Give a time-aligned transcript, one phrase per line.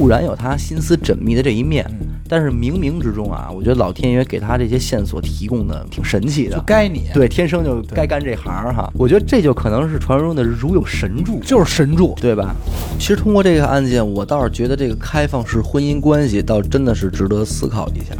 [0.00, 6.62] 固然有他心思缜密的这一面，嗯但是冥冥之中啊，我觉得老天爷给他这些线索提供的挺神奇的就的。
[6.64, 8.90] 该你，对，天生就该干这行哈。
[8.94, 12.14] 我觉得这就可能是传说中的如有神助，就是神助。
[12.18, 12.56] 对吧？
[12.98, 18.16] 其实通过这个案件，我倒是觉得这个开放式婚姻关系倒真的是值得思考一下。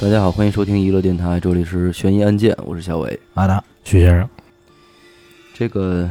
[0.00, 3.18] 大家好，欢迎收听娱乐电台，这里是悬疑案件，我是小伟。
[3.34, 4.28] 阿达，徐先生，
[5.54, 6.08] 这个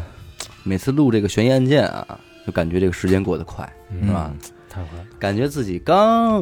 [0.64, 4.34] 每次录这个悬疑案件啊，就感觉这个时间过得快，是吧？
[4.70, 6.42] 太快，感觉自己刚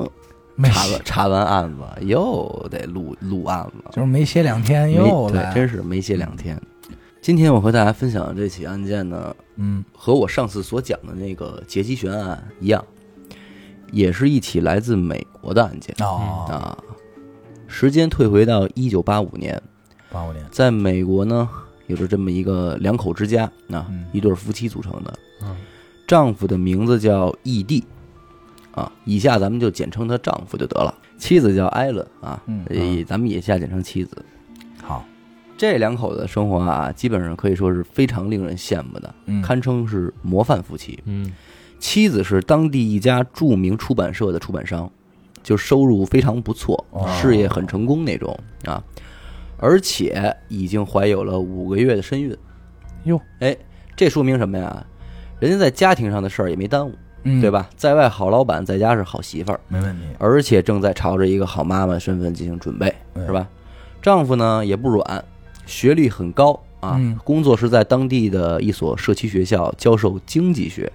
[0.56, 6.60] 没查完查完案子，又得录录案子，就是没歇两天没又来，对，真是没歇两天。
[7.22, 9.84] 今天我和大家分享的这起案件呢，嗯。
[9.96, 12.84] 和我上次所讲的那个劫机悬案一样，
[13.92, 15.96] 也是一起来自美国的案件。
[16.00, 16.78] 哦，啊。
[17.66, 19.60] 时间退回到一九八五年，
[20.12, 21.50] 八五年，在美国呢，
[21.88, 25.14] 有着这么一个两口之家啊嗯，一对夫妻组成的。
[25.42, 25.56] 嗯，
[26.14, 27.84] 丈夫的名字叫异地，
[28.76, 30.94] 啊，以下咱们就简称他丈夫就得了。
[31.18, 34.24] 妻子叫艾伦啊，嗯以咱们以下简称妻子。
[34.80, 35.04] 好，
[35.58, 41.00] 这两口子的生活啊，基本上可以说是非常令人羡慕的，嗯堪称是模范夫妻。
[41.06, 41.34] 嗯
[41.80, 44.88] 妻子是当地一家著名出版社的出版商，
[45.42, 48.84] 就收入非常不错，哦事业很成功那种啊，
[49.58, 52.38] 而且已经怀有了五个月的身孕。
[53.06, 53.58] 哟，哎，
[53.96, 54.86] 这说明什么呀？
[55.44, 57.52] 人家在家庭上的事儿也没耽误，嗯，对？
[57.52, 57.70] 吧？
[57.76, 63.46] 在外好老板，在家是好媳妇儿，没问题，而且正在朝着一个好妈妈的身份进行准备，对是吧？
[64.02, 65.22] 丈夫呢也不软，
[65.66, 70.90] 学历很高啊，嗯工作是在当地的一所社区学校教授经济学，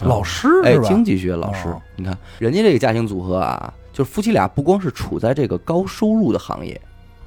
[0.00, 0.88] 老师哎是，吧？
[0.88, 6.80] 经济学老师，哦你看人家这个家庭组合啊，就是夫妻俩不光是处在这个高收入的行业，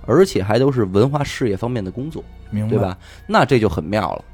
[0.08, 2.80] 而且还都是文化事业方面的工作，明白对？
[2.80, 2.98] 吧？
[3.28, 4.26] 那这就很妙了。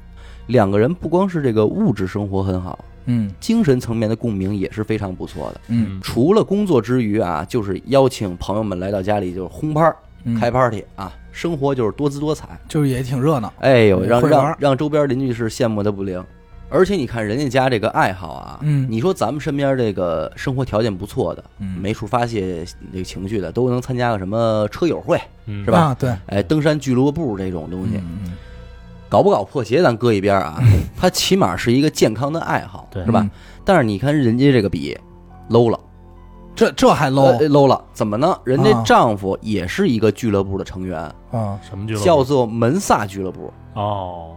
[0.46, 3.30] 两个人不光是这个物质生活很好，嗯。
[3.40, 5.60] 精神层面的共鸣也是非常不错的。
[5.68, 9.94] 嗯，除了工作之余啊，就是邀请朋友们来到家里，就是轰趴、
[10.24, 10.38] 嗯。
[10.38, 12.48] 开 party 啊，生活就是多姿多彩。
[12.68, 16.22] 就是也挺热闹，哎呦，让让让周边邻居是羡慕的不灵。
[16.70, 18.86] 而且你看人家家这个爱好啊，嗯。
[18.90, 21.78] 你说咱们身边这个生活条件不错的，嗯。
[21.80, 25.64] 没处发泄这个情绪的，都能参加个什么车友会，嗯。
[25.64, 25.78] 是吧？
[25.78, 28.32] 啊，对，哎，登山俱乐部这种东西，嗯嗯
[29.14, 30.60] 搞不搞破鞋咱搁一边啊，
[30.98, 33.30] 他起码是一个健康的爱好，对是吧嗯？
[33.64, 34.98] 但是你看人家这个比
[35.50, 35.78] low 了。
[36.52, 38.36] 这这还呃 low low 了，怎么呢？
[38.42, 40.98] 人家啊丈夫也是一个俱乐部的成员，
[41.30, 41.56] 啊？
[41.62, 42.04] 什么俱乐部？
[42.04, 43.52] 叫做门萨俱乐部。
[43.74, 44.34] 哦，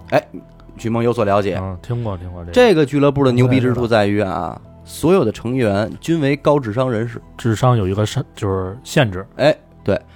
[0.77, 7.19] 徐梦有所了解，嗯，听过听过这个这个俱乐部的牛逼之处在于啊，所有的成员均为高智商人士。
[7.35, 9.55] 智商有一个限，就是限制，哎，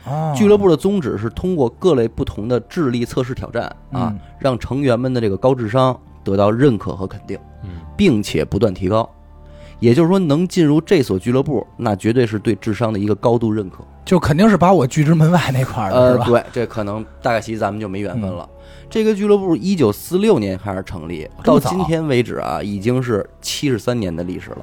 [0.06, 9.09] 啊，俱乐部的宗旨是通过各类不同的智力测试挑战啊嗯，让成员们的这个高智商得到认可和肯定，嗯并且不断提高。
[9.80, 13.78] 也就是说，能进入这所俱乐部，那绝对是对智商的一个高度认可。
[14.06, 16.26] 就肯定是把我拒之门外那块儿的呃是，吧？
[16.26, 18.48] 对，这可能大概其咱们就没缘分了。
[18.92, 24.58] 这个俱乐部一九四六年开始成立，到今天为止啊，已经是七十三年的历史了，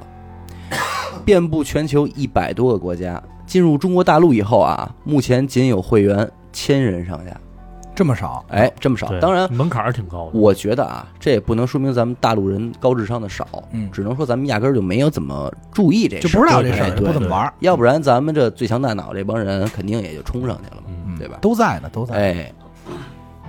[1.25, 3.21] 遍布全球一百多个国家。
[3.49, 7.35] 进入中国大陆以后啊，目前仅有会员千人上下。
[7.95, 9.07] 这么少，哎，这么少。
[9.07, 21.39] 对，当然，门槛儿挺高的，我觉得啊，这也不能说明咱们大陆人高智商的少，嗯，只能说咱们压根儿就没有怎么注意这就事儿，不知道这事儿，哎对不怎么玩儿，要不然咱们这最强大脑这帮人肯定也就冲上去了嘛，嗯嗯对吧？
[21.41, 22.53] 都在呢，都在，哎，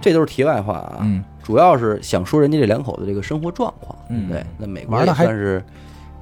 [0.01, 3.95] 这都是题外话啊，嗯，主要是想说人家这两口子这个生活状况。
[4.09, 5.63] 嗯对，那美国也得还算是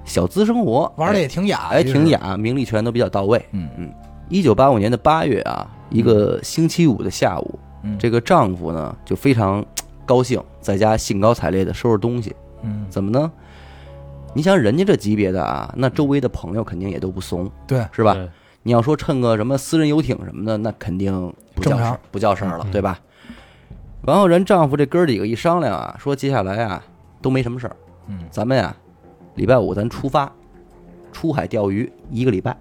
[0.08, 3.40] 小资生活，玩的也挺雅，哎，挺，雅，名利权都比较到位。
[3.52, 3.68] 嗯。
[3.76, 3.92] 嗯。
[4.28, 9.64] 一九八五年的八月啊，一个星期五的下午，嗯，这个丈夫呢就非常
[10.04, 12.34] 高兴，在家兴高采烈的收拾东西。
[12.62, 13.30] 嗯，怎么呢？
[14.34, 18.14] 你想人家这级别的啊，那周围的朋友肯定也都不怂，对，是吧？
[18.62, 22.70] 你要说趁个什么私人游艇什么的，那肯定不叫事儿，不叫事儿了，嗯。
[22.70, 22.98] 对吧？
[24.02, 26.84] 然后人丈夫这哥儿几个一商量啊，说接下来啊
[27.22, 27.76] 都没什么事儿，
[28.08, 28.18] 嗯。
[28.30, 28.76] 咱们呀
[29.38, 30.30] 礼拜五咱出发，
[31.12, 32.54] 出海钓鱼一个礼拜，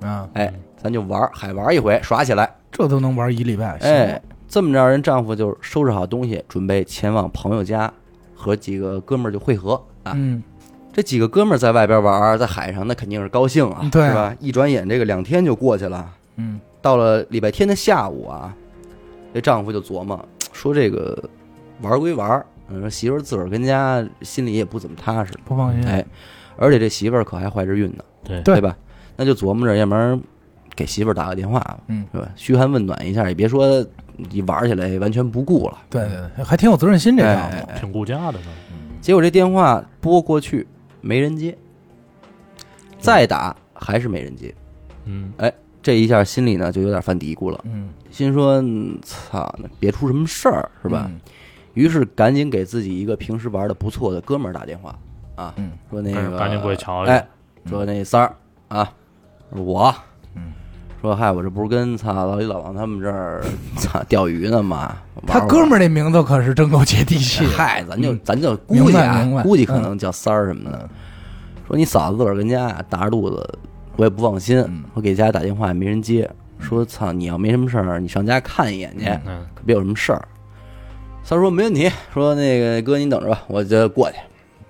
[0.00, 7.92] 啊，哎，咱就玩儿海玩一回，耍起来，这都能玩一礼拜，哎，这么着，人丈夫就收拾好东西，准备前往朋友家
[8.34, 9.74] 和几个哥们儿就会合。
[10.02, 10.12] 啊。
[10.16, 10.42] 嗯，
[10.92, 14.08] 这几个哥们儿在外边玩，在海上那肯定是高兴啊，对。
[14.08, 14.34] 是吧？
[14.40, 16.10] 一转眼这个两天就过去了。
[16.36, 16.58] 嗯。
[16.80, 18.54] 到了礼拜天的下午啊，
[19.32, 20.22] 这丈夫就琢磨
[20.52, 21.18] 说：“这个
[21.80, 26.04] 玩归玩，嗯，说媳妇儿自个儿跟家心里也不怎么踏实，不放心，哎，
[26.56, 28.76] 而且这媳妇儿可还怀着孕呢，对对对吧？
[29.16, 30.20] 那就琢磨着，要不然
[30.74, 32.28] 给媳妇儿打个电话吧，嗯，是吧？
[32.36, 33.84] 嘘寒问暖一下，也别说
[34.16, 35.78] 你玩起来完全不顾了。
[35.90, 38.46] 对对对，还挺有责任心这丈夫，哎哎哎挺顾家的呢。
[39.00, 40.66] 结果这电话拨过去，
[41.00, 41.56] 没人接，
[42.98, 44.54] 再打还是没人接，
[45.04, 45.52] 嗯哎
[45.82, 51.10] 这一下心里呢就有点犯嘀咕了，嗯，心说嗯操，别出什么事儿是吧？
[51.10, 51.20] 嗯？
[51.74, 54.96] 于是赶紧给自己一个平时玩的不错的哥们儿打电话
[55.36, 55.72] 啊，嗯。
[55.90, 57.26] 说那个赶紧过去瞧瞧哎，
[57.66, 58.34] 说那三儿
[58.68, 58.90] 啊，
[59.50, 59.94] 我，
[60.34, 60.52] 嗯，
[61.00, 63.44] 说嗨，我这不是跟操老李老王他们这儿
[63.76, 64.96] 操钓鱼呢吗？
[65.26, 67.44] 他哥们儿，儿这名字可是真够接地气。
[67.46, 68.20] 嗨，咱就嗯。
[68.24, 70.78] 咱就估计啊估计可能叫三儿什么的。
[70.82, 70.88] 嗯。
[71.66, 73.58] 说你嫂子自个儿跟家呀大着肚子，
[73.96, 79.46] 我也不放心嗯，我给家打电话也没人接，说操，你要没什么事儿，你上家看一眼去，嗯。
[79.54, 80.28] 可别有什么事儿。
[81.24, 84.18] 三儿说没问题，说那个哥你等着吧，我就过去。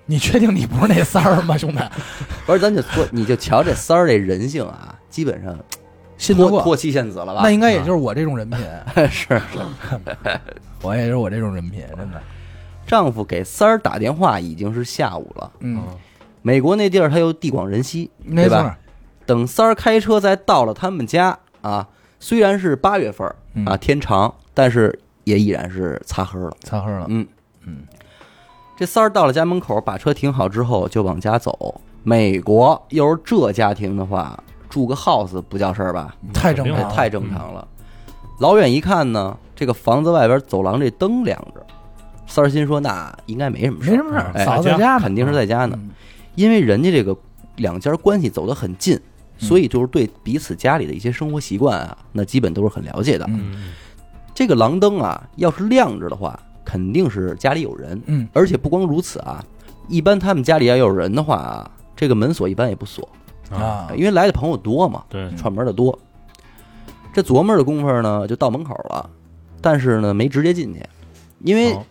[0.05, 1.79] 你确定你不是那三儿吗，兄弟？
[2.45, 5.53] 不是，咱就说，你就瞧这三儿这人性啊，基本上
[6.17, 7.41] 信得过，脱脱妻献子了吧？
[7.43, 8.59] 那应该也就是我这种人品，
[9.09, 9.59] 是 是。
[10.81, 12.21] 我也是我这种人品，真的。
[12.87, 15.83] 丈夫给三儿打电话已经是下午了，嗯，
[16.41, 18.77] 美国那地儿他又地广人稀，没错对吧？
[19.25, 21.87] 等三儿开车再到了他们家啊，
[22.19, 23.27] 虽然是八月份
[23.65, 26.51] 啊，天长，但是也依然是擦黑了。
[26.61, 27.05] 擦黑了。
[27.09, 27.27] 嗯
[27.65, 27.79] 嗯，
[28.77, 31.81] 这三儿到了家门口，把车停好之后就往家走。
[32.03, 36.15] 美国又是这家庭的话，住个 house 不叫事儿吧？
[36.33, 37.67] 太正常了，太正常了。
[38.39, 41.65] 老远一看呢，这个房子外边走廊这灯亮着，
[42.27, 45.75] 三儿心说那应该没什么事儿，没什么事儿，哎嫂子在家呢，肯定是在家呢。
[45.81, 45.91] 嗯
[46.35, 47.15] 因为人家这个
[47.55, 53.25] 两家关系走得很近，嗯所以就是对彼此家里的一些生活习惯啊，那基本都是很了解的。
[53.29, 53.73] 嗯嗯
[54.35, 58.27] 这个廊灯啊，要是亮着的话，肯定是家里有人，嗯。
[58.33, 59.43] 而且不光如此啊，
[59.87, 63.07] 一般他们家里要有人的话啊，这个门锁一般也不锁，
[63.51, 65.27] 嗯啊，因为来的朋友多嘛，对。
[65.35, 65.97] 串门的多。
[67.13, 69.09] 这琢磨的功夫呢，就到门口了，
[69.61, 70.81] 但是呢，没直接进去，
[71.39, 71.81] 因为哦。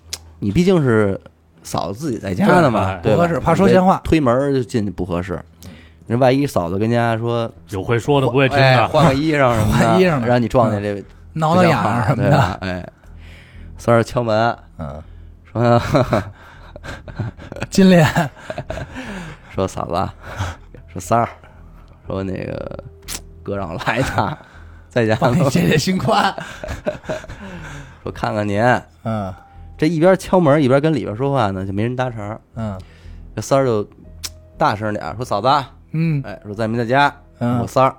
[0.41, 1.19] 你毕竟是
[1.63, 3.99] 嫂子自己在家呢嘛，不合适怕说闲话。
[4.05, 5.43] 推门就进去不合适。
[6.07, 10.23] 人万一嫂子跟家说有会说的不会听哎的，换个衣裳什么的，换衣裳。
[10.23, 11.03] 让你撞见这
[11.35, 12.39] 挠挠痒痒什么的？
[12.61, 12.87] 哎，
[13.77, 15.03] 三儿敲门嗯，
[15.53, 15.81] 说
[17.71, 18.07] 金莲，
[19.55, 20.11] 说嫂子，
[20.93, 21.29] 说三儿，
[22.07, 22.85] 说那个
[23.43, 24.37] 哥让我来一趟，
[24.89, 26.35] 在家呢帮你解解心宽，
[28.03, 28.63] 说看看您。
[29.05, 29.33] 嗯
[29.77, 32.39] 这一边敲门一边跟里边说话呢，就没人搭茬。
[32.55, 32.79] 嗯
[33.35, 33.87] 这三儿就
[34.57, 35.49] 大声点儿说：“嫂子，
[35.91, 37.07] 嗯哎，说在没在家？
[37.41, 37.97] 我嗯三儿。”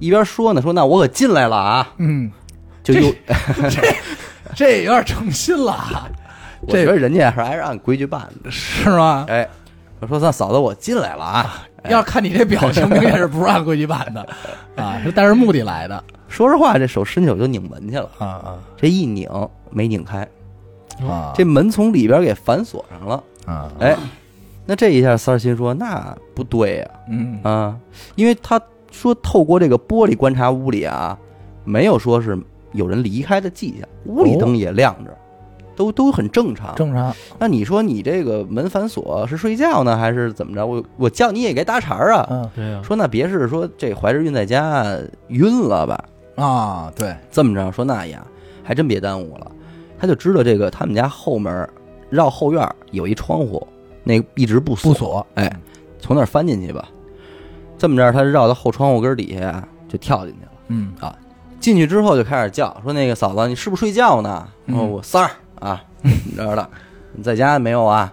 [0.00, 2.30] 一边说呢，说那我可进来了啊，嗯，
[2.82, 3.12] 就又
[3.70, 3.80] 这
[4.54, 6.10] 这有点诚心了，
[6.66, 8.50] 我觉得人家还是按规矩办的。
[8.50, 9.26] 是吗？
[9.28, 9.48] 哎，
[10.00, 11.66] 我说那嫂子我进来了啊。
[11.88, 14.20] 要看你这表情，明显是不是按规矩办的
[14.76, 15.00] 啊？
[15.02, 19.28] 是带着目的来的说实话，这手伸手就拧门去了，啊啊这一拧
[19.70, 20.28] 没拧开，
[21.08, 21.32] 啊！
[21.34, 23.22] 这门从里边给反锁上了。
[23.46, 23.96] 啊，哎，
[24.66, 27.74] 那这一下三儿心说那不对呀嗯啊，
[28.14, 31.18] 因为他说透过这个玻璃观察屋里啊，
[31.64, 32.38] 没有说是
[32.72, 35.16] 有人离开的迹象，屋里灯也亮着，
[35.76, 36.74] 都都很正常。
[36.74, 40.66] 正常，那你说你这个门反锁是睡觉呢，还是怎么着？
[40.66, 42.26] 我我叫你也该搭茬儿啊。
[42.30, 44.84] 嗯对呀，说那别是说这怀着孕在家
[45.28, 46.04] 晕了吧？
[46.36, 48.24] 啊，对，这么着说那呀，
[48.62, 49.50] 还真别耽误了。
[49.98, 51.68] 他就知道这个他们家后门
[52.08, 53.66] 绕后院有一窗户，
[54.02, 55.54] 那一直不锁，不锁，哎，
[55.98, 56.88] 从那儿翻进去吧。
[57.80, 60.50] 这么着，他绕到后窗户根底下，就跳进去了。
[60.68, 61.16] 嗯啊
[61.58, 64.46] 进去之后就开始叫，说那个嫂子，你是不是睡觉呢？
[64.66, 66.70] 嗯哦，我三儿啊，你知道的，
[67.14, 68.12] 你在家没有啊？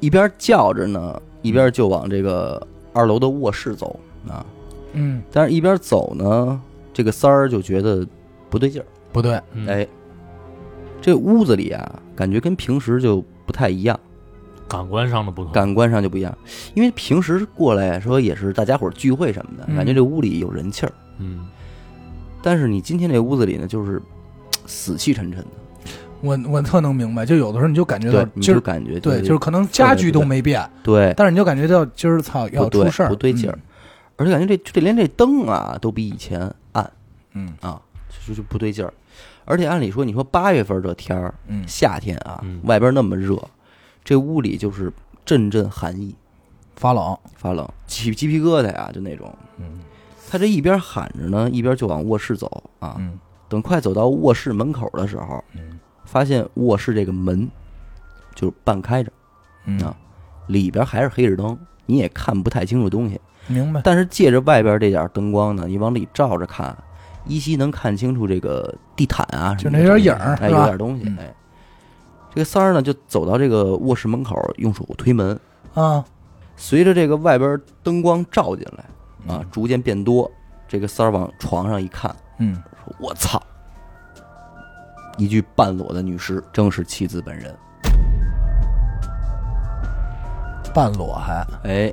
[0.00, 4.44] 一边叫着呢，一边就往这个二楼的卧室走啊。
[4.92, 6.60] 嗯，但是一边走呢，
[6.92, 8.06] 这个三儿就觉得
[8.50, 8.84] 不对劲儿。
[9.12, 9.86] 不对，嗯哎，
[11.00, 13.98] 这屋子里啊，感觉跟平时就不太一样，
[14.70, 16.32] 感官上的不同，感官上就不一样。
[16.74, 19.76] 因为平时过来说也是大家伙儿聚会什么的，嗯。
[19.76, 20.92] 感觉这屋里有人气儿。
[21.18, 21.46] 嗯。
[22.40, 24.00] 但是你今天这屋子里呢，就是
[24.66, 25.46] 死气沉沉的，
[26.20, 31.12] 我我特能明白，就有的时候你就感觉到对，你今儿就感觉对，就是可能家具都没变，对。
[31.16, 33.58] 但是你就感觉到今儿操要不对出事儿，不对劲儿，
[34.16, 36.40] 而且感觉这这连这灯啊都比以前
[36.72, 36.90] 暗
[37.34, 37.52] 嗯。
[37.60, 37.80] 啊，
[38.26, 38.92] 就就不对劲儿。
[39.44, 41.64] 而且按理说，你说八月份这天儿，嗯。
[41.66, 43.36] 夏天啊嗯，外边那么热，
[44.04, 44.92] 这屋里就是
[45.24, 46.14] 阵阵寒意，
[46.76, 49.32] 发冷，发冷，起鸡皮疙瘩呀，就那种。
[49.58, 49.80] 嗯
[50.32, 52.94] 他这一边喊着呢，一边就往卧室走啊。
[52.98, 57.48] 嗯等快走到卧室门口的时候，嗯发现卧室这个门
[58.36, 59.10] 就是半开着，
[59.64, 59.96] 嗯啊，
[60.46, 63.20] 里边还是黑着灯，你也看不太清楚东西。
[63.48, 66.76] 明白，但是借着外边这点灯光呢，你往里照着看，
[67.26, 71.34] 依稀能看清楚这个地毯啊，就那点影儿哎，是吧有点东西嗯，哎。
[72.32, 75.38] 这个三儿呢，就走到这个卧室门口，用手推门，
[75.74, 76.04] 啊
[76.56, 78.84] 随着这个外边灯光照进来
[79.34, 80.30] 啊嗯，逐渐变多，
[80.68, 83.42] 这个三儿往床上一看，嗯，说：“我操！”
[85.18, 87.54] 一具半裸的女尸，正是妻子本人。
[90.72, 91.92] 半裸还，哎，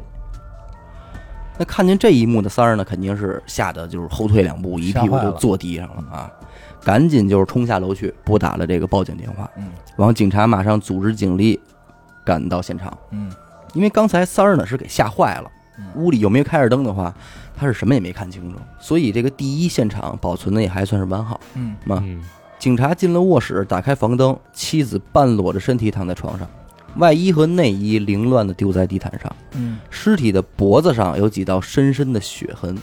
[1.58, 6.32] 那看见这一幕的三儿呢，肯定是吓得就是后退两步，一屁股就坐地上了啊！
[6.88, 9.50] 赶紧就是冲下楼去拨打了这个报警电话。
[9.58, 9.65] 嗯
[9.98, 11.60] 然后警察马上组织警力
[12.24, 13.29] 赶到现场，嗯
[13.74, 17.13] 因为刚才三儿呢是给吓坏了嗯，屋里有没有开着灯的话，
[17.58, 22.01] 他是什么也没看清楚，所以这个第一现场保存的也还算是完好嗯嘛。
[22.06, 22.24] 嗯，
[22.58, 26.48] 警察进了卧室，打开房灯，妻子半裸着身体躺在床上，
[26.96, 29.36] 外衣和内衣凌乱地丢在地毯上。
[29.56, 32.77] 嗯尸体的脖子上有几道深深的血痕，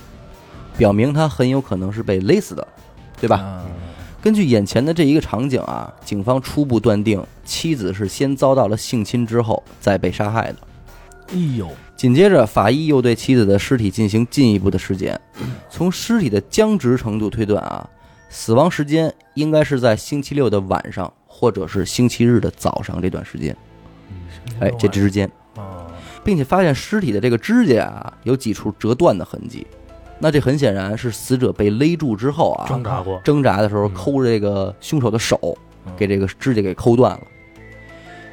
[0.76, 2.68] 表明他很有可能是被勒死的，
[3.20, 3.36] 对吧？
[3.38, 3.64] 吧？
[4.24, 10.56] 根据眼前的这一个场景啊，警方初步断定妻子是先遭到了性侵之后再被杀害的。
[11.28, 15.20] 哎呦，紧接着，法医又对妻子的尸体进行进一步的尸检，
[15.68, 17.86] 从尸体的僵直程度推断啊，
[18.30, 23.54] 死亡时间应该是在星期六的晚上，或者是星期日的早上这段时间。
[24.58, 25.30] 哎，这之间。
[25.56, 25.84] 啊，
[26.24, 29.66] 并且发现尸体的这个指甲啊有几处折断的痕迹，
[30.18, 35.56] 那这很显然是死者被勒住之后啊挣扎过，挣扎的时候嗯抠着这个凶手的手
[35.86, 37.20] 嗯，给这个指甲给抠断了。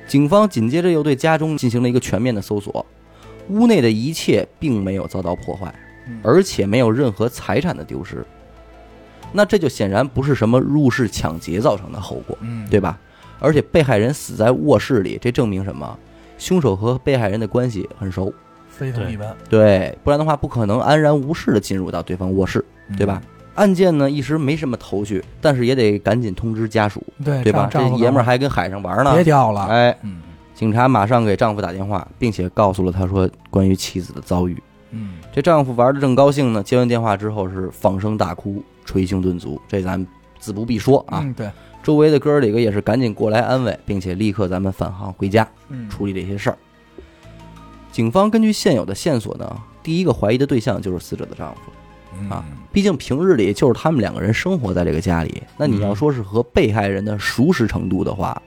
[0.08, 2.86] 警方紧接着又对家中进行了一个全面的搜索，
[3.50, 5.74] 屋内的一切并没有遭到破坏
[6.08, 8.26] 嗯，而且没有任何财产的丢失。
[9.32, 12.38] 那这就显然不是什么入室抢劫造成的后果。
[12.42, 13.00] 嗯，对吧？
[13.40, 15.98] 而且被害人死在卧室里，这证明什么？
[16.38, 18.34] 凶手和被害人的关系很熟，
[18.82, 22.66] 非同一般，对，不然的话不可能安然无事的进入到对方卧室，
[22.98, 23.22] 对吧？？
[23.54, 27.70] 案件呢一时没什么头绪，但是也得赶紧通知家属，对对吧？
[27.72, 30.22] 这爷们儿还跟海上玩呢别，掉了，哎，嗯
[30.56, 34.58] 警察马上给丈夫打电话，并且告诉了他说关于妻子的遭遇。
[34.90, 40.04] 嗯这丈夫玩的正高兴呢，接完电话之后是放声大哭，捶胸顿足，这咱
[40.40, 41.22] 自不必说啊。
[41.24, 41.48] 嗯对，
[41.84, 45.48] 周围的哥儿几个也是赶紧过来安慰，并且立刻咱们返航回家。
[45.70, 46.58] 嗯处理这些事儿。
[47.92, 55.44] 警方根据现有的线索呢，第一个怀疑的对象就是死者的丈夫，啊毕竟平日里就是他们两个人生活在这个家里。
[55.58, 58.42] 那你要说是和被害人的熟识程度的话，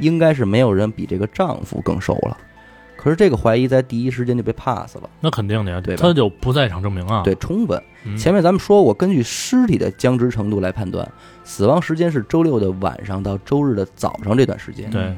[0.00, 2.36] 应该是没有人比这个丈夫更熟了。
[2.96, 7.22] 可是这个怀疑在第一时间就被 pass 了，那肯定的呀，对吧他就不在场证明啊。
[7.22, 7.80] 对，充分。
[8.04, 11.06] 嗯，前面咱们说过，根据尸体的僵直程度来判断，
[11.44, 14.90] 死亡时间是周六的晚上到周日的早上这段时间。
[14.90, 15.14] 对，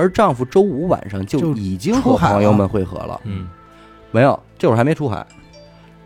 [0.00, 3.20] 而丈夫周五晚上就就已经出海了和朋友们会合了。
[3.24, 3.46] 嗯，
[4.10, 5.26] 没有，这会儿还没出海，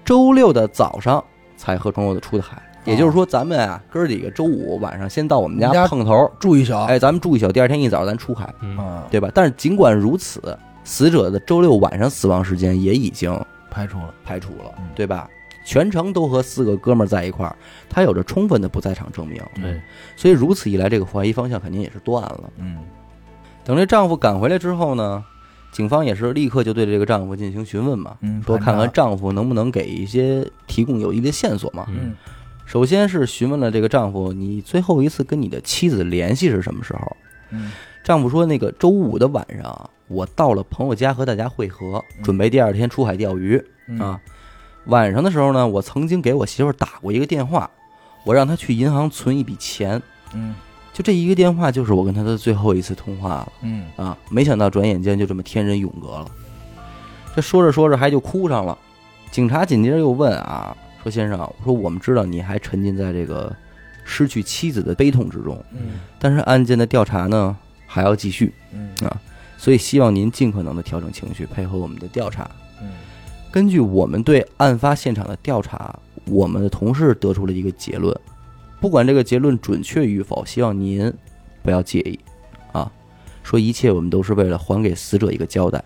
[0.04, 1.22] 周六的早上
[1.56, 2.60] 才和朋友的出的海。
[2.84, 9.30] 也就是说，咱们啊，哥儿几个周五晚上先到我们家碰头，住一宿，哎，咱们住一宿，第二天一早咱出海，嗯，啊，对吧？
[9.32, 13.32] 但是尽管如此，死者的周六晚上死亡时间也已经
[13.70, 15.26] 排除了，排除了嗯，对吧？
[15.64, 17.56] 全程都和四个哥们儿在一块儿，
[17.88, 19.80] 他有着充分的不在场证明，对，
[20.14, 22.50] 所以如此一来，这个怀疑方向肯定也是断了。
[22.58, 22.80] 嗯
[23.64, 25.24] 等这丈夫赶回来之后呢，
[25.72, 31.86] 警方也是立刻就对这个丈夫进行询问嘛，嗯，说看看丈夫能不能给一些提供有益的线索嘛。
[31.88, 32.14] 嗯嗯
[32.66, 37.16] 首先是询问了这个丈夫，你最后一次跟你的妻子联系是什么时候？
[37.50, 44.20] 嗯丈夫说，那个周五的晚上，我到了朋友家和大家会合，嗯准备第二天出海钓鱼嗯啊。
[44.86, 47.70] 晚上的时候呢，我曾经给我媳妇儿打过一个电话，
[48.24, 50.00] 我让她去银行存一笔钱，
[50.34, 50.54] 嗯
[50.94, 53.52] 就这一个电话就是我跟他的最后一次通话了。
[53.62, 56.30] 嗯啊，没想到转眼间就这么天人永隔了。
[57.34, 58.78] 这说着说着还就哭上了。
[59.32, 63.54] 警察紧接着又问啊，说先生，我说我们知道你还沉浸在这个
[64.04, 69.20] 失去妻子的悲痛之中，嗯但是案件的调查呢还要继续，嗯啊
[69.58, 72.48] 所以希望您尽可能的调整情绪，配合我们的调查。
[72.80, 72.90] 嗯
[73.50, 78.16] 根据我们对案发现场的调查，我们的同事得出了一个结论，
[78.84, 81.10] 不管这个结论准确与否，希望您
[81.62, 82.20] 不要介意
[82.70, 82.92] 啊。
[83.42, 85.82] 说一切我们都是为了还给死者一个交代。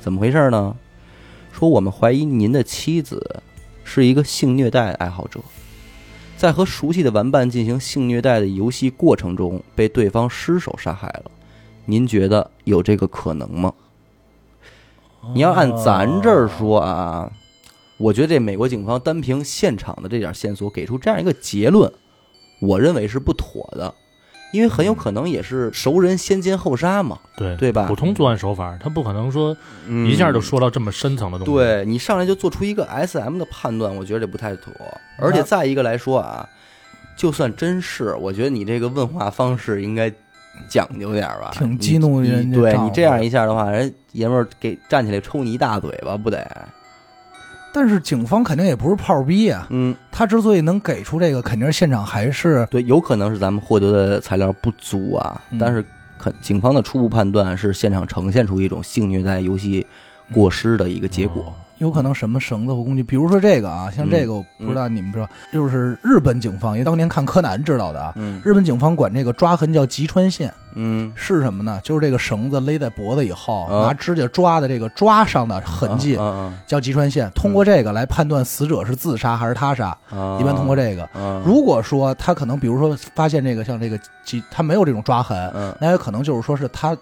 [0.00, 0.76] 怎么回事呢？
[1.52, 3.42] 说我们怀疑您的妻子
[3.82, 5.40] 是一个性虐待爱好者，
[6.36, 11.32] 在和熟悉的玩伴进行性虐待的游戏过程中被对方失手杀害了。
[11.84, 13.74] 您觉得有这个可能吗？
[15.34, 17.32] 你要按咱这儿说啊，
[17.96, 21.92] 我觉得这美国警方单凭现场的这点线索给出这样一个结论，
[22.64, 23.94] 我认为是不妥的，
[24.52, 27.96] 因为很有可能也是熟人先奸后杀嘛，对对吧普？
[27.96, 29.56] 通作案手法，他不可能说
[29.86, 34.72] 嗯一下就说到这么深层的东西。，对你上来就做出一个 S M 的判断，我觉得这不太妥。
[35.18, 36.48] 而且再一个来说啊，
[37.16, 40.12] 就算真是，我觉得你这个问话方式应该
[40.68, 46.38] 讲究点儿吧，挺激怒人对你这样一下的话，人爷们儿给站起来抽你一大嘴巴，不得？
[47.74, 55.58] 但是警方肯定也不是炮逼啊，嗯，他之所以能给出这个，肯定是现场还是对，有可能是咱们获得的材料不足啊，嗯。
[55.58, 55.84] 但是
[56.16, 59.84] 肯警方的初步判断是现场呈现出一种性虐待游戏
[60.32, 61.52] 过失的一个结果。
[61.78, 68.40] 有可能什么绳子或工具，比如说这个啊，像这个我不知道你们知道，就是日本警方，因为当年看柯南知道的啊，嗯。
[68.44, 71.80] 日本警方管这个抓痕叫吉川线，嗯，是什么呢？
[71.82, 73.86] 就是这个绳子勒在脖子以后，啊。
[73.86, 79.96] 拿指甲抓的这个抓上的痕迹啊叫吉川线，通过这个来判断死者是自杀还是他杀，
[80.38, 81.02] 一般通过这个。
[81.12, 85.74] 啊，如果说他可能，比如说发现这个像这个吉，他没有这种抓痕，嗯。
[85.80, 86.96] 那有可能就是说是他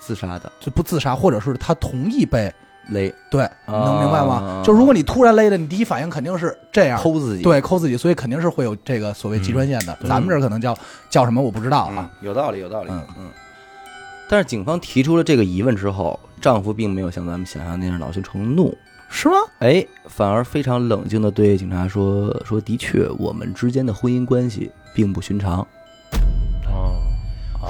[0.00, 0.50] 自杀的。
[0.60, 2.52] 就不自杀，或者是他同意被
[2.88, 4.62] 勒对，你能明白吗啊？
[4.64, 9.96] 就如果你突然勒的，你第一反应肯定是这样，抠自己，对，抠自己，所以肯定是会有这个所谓吉川线的。
[10.02, 10.76] 嗯咱们这儿可能叫
[11.10, 13.30] 叫什么我不知道嗯啊。，有道理，有道理，嗯嗯。
[14.28, 18.76] 但是警方提出了这个疑问之后，丈夫并没有像咱们想象那样恼羞成怒，
[19.08, 19.36] 是吗？
[19.60, 25.60] 哎，反而非常冷静地对警察说：“说的确，我们之间的婚姻关系并不寻常。
[26.66, 26.98] 哦，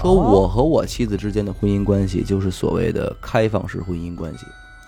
[0.01, 4.47] 说我和我妻子之间的婚姻关系就是所谓的开放式婚姻关系，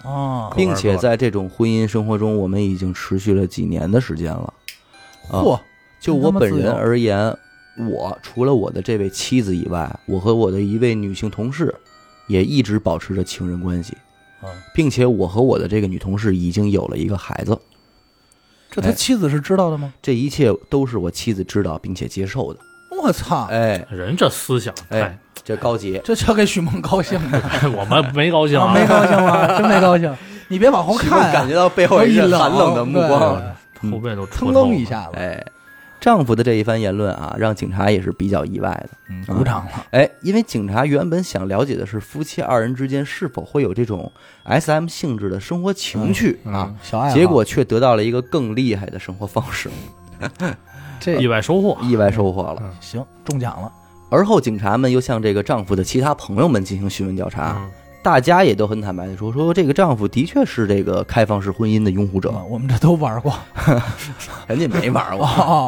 [0.09, 4.55] 哦，并且在这种婚姻生活中，我们已经持续了几年的时间了。
[5.31, 5.61] 啊嚯，
[6.01, 7.37] 就我本人而言，
[7.91, 11.75] 我除了我的这位妻子以外，我和我的一位女性同事
[12.27, 13.95] 也一直保持着情人关系，
[14.43, 17.59] 嗯并且我和我的这个女同事已经有了一个孩子。
[18.71, 19.93] 这他哎妻子是知道的吗？
[20.01, 22.61] 这一切都是我妻子知道并且接受的。
[23.03, 27.43] 我操，哎，人这思想太哎，这高级，这瞧给许梦高兴的，
[27.75, 29.47] 我们没高兴啊，啊没高兴吗？
[29.57, 30.15] 真没高兴。
[30.49, 33.43] 你别往后看啊，感觉到背后有一阵寒冷的目光。
[33.91, 35.43] 后背都戳腾透了楞一下子，哎，
[36.01, 38.91] 丈夫的这一番言论啊，让警察也是比较意外的。
[39.09, 39.87] 嗯，鼓掌了。
[39.93, 44.13] 哎，因为警察原本想了解的是夫妻二人之间是否会有这种
[44.45, 49.71] S.M 性质的生活情趣嗯啊，小爱，结果却得到了一个更厉害的生活方式，
[51.01, 52.59] 这意外收获，意外收获了。
[52.61, 53.73] 嗯行中奖了。
[54.11, 57.71] 而后，警察们又向这个丈夫的其他朋友们进行询问调查，嗯。
[58.01, 63.35] 大家也都很坦白的说，说这个丈夫的确是这个开放式婚姻的拥护者，嗯我们这都玩过。
[64.47, 65.27] 人家没玩过。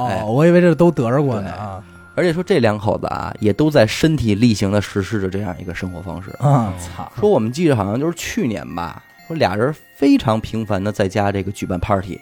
[0.09, 0.23] 哎。
[0.25, 1.85] 哦，我以为这都得着过呢啊。
[2.15, 6.31] 而且说这两口子啊，也都在身体力行的实施着这样一个生活方式。
[6.39, 6.73] 啊！
[6.79, 12.21] 操，说我们记着好像就是去年吧，说俩人非常频繁的在家这个举办 party，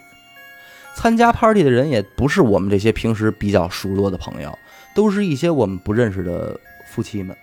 [0.95, 4.57] 参加 party 的人也不是我们这些平时比较熟络的朋友，
[4.93, 7.35] 都是一些我们不认识的夫妻们，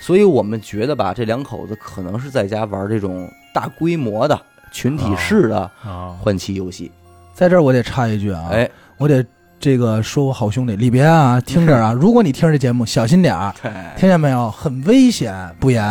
[0.00, 4.40] 所以我们觉得吧，这两口子可能是在家玩这种大规模的
[4.72, 6.90] 群体式的啊，换妻游戏。
[7.34, 9.24] 在这儿我得插一句啊，哎，我得
[9.60, 13.54] 这个说我好兄弟里边啊，听着啊， 如果你听着这节目，小心点儿，
[13.96, 14.50] 听见没有？
[14.50, 15.84] 很危险，不言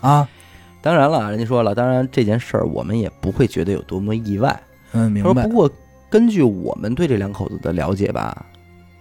[0.00, 0.28] 啊。
[0.80, 4.60] 当然了，人家说了，当然这件事儿我们也不会觉得有多么意外。
[4.92, 5.48] 嗯，明白不。
[5.48, 5.70] 过
[6.10, 8.44] 根据我们对这两口子的了解吧，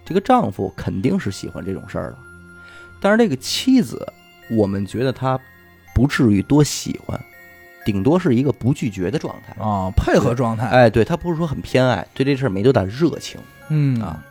[0.06, 2.18] 这个丈夫肯定是喜欢这种事儿的，
[3.00, 4.06] 但是这个妻子，
[4.50, 5.40] 我们觉得她
[5.94, 7.20] 不至于多喜欢，
[7.86, 9.54] 顶多是一个不拒绝的状态。
[9.62, 10.68] 啊，配合状态。
[10.68, 14.24] 哎，对他不是说很偏爱，对这事儿没多大热情嗯啊。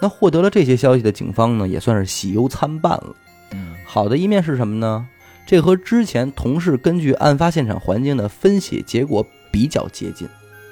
[0.00, 3.14] 那获得了这些消息的警方呢，也算是喜忧参半了。
[3.52, 5.06] 嗯好的一面是什么呢？
[5.46, 10.28] 这和之前同事根据案发现场环境的分析结果比较接近。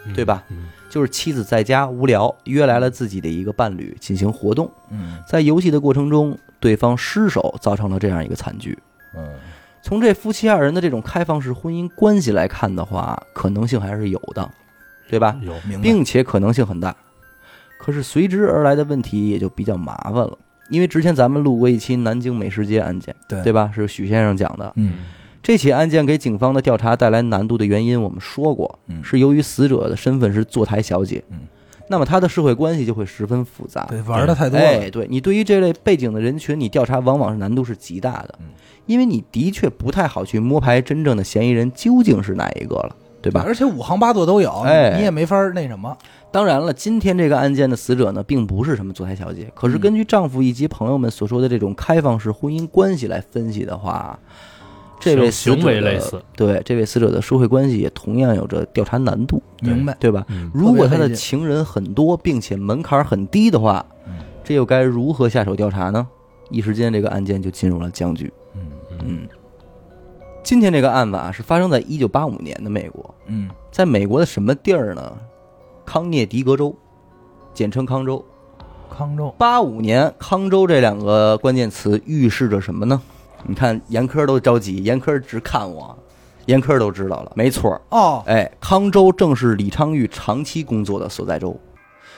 [0.06, 0.42] 嗯对吧？
[0.48, 8.78] 嗯就是妻子在家无聊，约来了自己的一个伴侣进行活动，嗯在游戏的过程中，对方失手，造成了这样一个惨剧。
[9.16, 9.26] 嗯
[9.82, 14.46] 从这夫妻二人的这种开放式婚姻关系来看的话，可能性还是有的，
[15.08, 15.34] 对吧？
[15.40, 15.54] 有。
[15.80, 16.94] 并且可能性很大。
[17.78, 20.36] 可是随之而来的问题也就比较麻烦了，
[20.68, 23.72] 因为之前咱们录过一期南京美食街案件，对对吧？
[23.74, 24.70] 是许先生讲的。
[24.76, 24.98] 嗯
[25.42, 31.38] 这起案件给警方的调查带来难度的原因，我们说过，嗯是由于死者的身份是坐台小姐，嗯，
[31.88, 33.86] 那么她的社会关系就会十分复杂。
[33.88, 34.64] 对，玩的太多了。
[34.64, 38.46] 哎，对你对于这类背景的人群，你调查往往是难度是极大的嗯，
[38.86, 43.42] 因为你的确不太好去摸排真正的嫌疑人究竟是哪一个了，对吧？
[43.46, 45.96] 而且五行八作都有，哎你也没法儿那什么。
[46.30, 54.16] 当然了，今天这个案件的死者呢，并不是什么坐台小姐，可是嗯根据丈夫以及朋友们所说的这种开放式婚姻关系来分析的话，
[55.00, 59.96] 这位死行为类似，对这位死者的社会关系也同样有着调查难度，明白。
[59.98, 60.24] 对吧？
[60.28, 64.12] 嗯如果他的情人很多，并且门槛很低的话嗯，
[64.44, 66.06] 这又该如何下手调查呢？
[66.50, 68.32] 一时间，这个案件就进入了僵局。
[68.54, 68.60] 嗯
[69.04, 69.28] 嗯，
[70.42, 75.16] 今天这个案子啊，是发生在一九八五年的美国，嗯在美国的什么地儿呢？
[75.86, 76.76] 康涅狄格州，
[77.54, 78.24] 简称康州。
[78.90, 83.00] 康州，八五年康州这两个关键词预示着什么呢？
[83.46, 85.96] 你看严科都着急，严科直看我，
[86.46, 87.80] 严科都知道了，没错儿。
[87.90, 91.58] 哦，哎，康州正是李昌钰长期工作的所在州，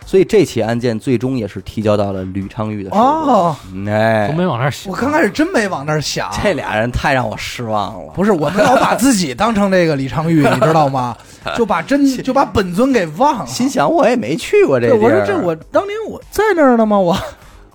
[0.05, 3.03] 所以这起案件最终也是提交到了吕昌钰的手里。
[3.03, 4.91] 哦，嗯哎都，没往那儿想。
[4.93, 8.13] 我刚开始真没往那儿想，这俩人太让我失望了。
[8.15, 11.17] 不是我们老把自己当成这个李昌钰， 你知道吗？
[11.57, 13.47] 就把真就把本尊给忘了。
[13.47, 15.03] 心想我也没去过这个，地儿。
[15.03, 16.97] 我说这我当年我在那儿呢吗？
[16.99, 17.17] 我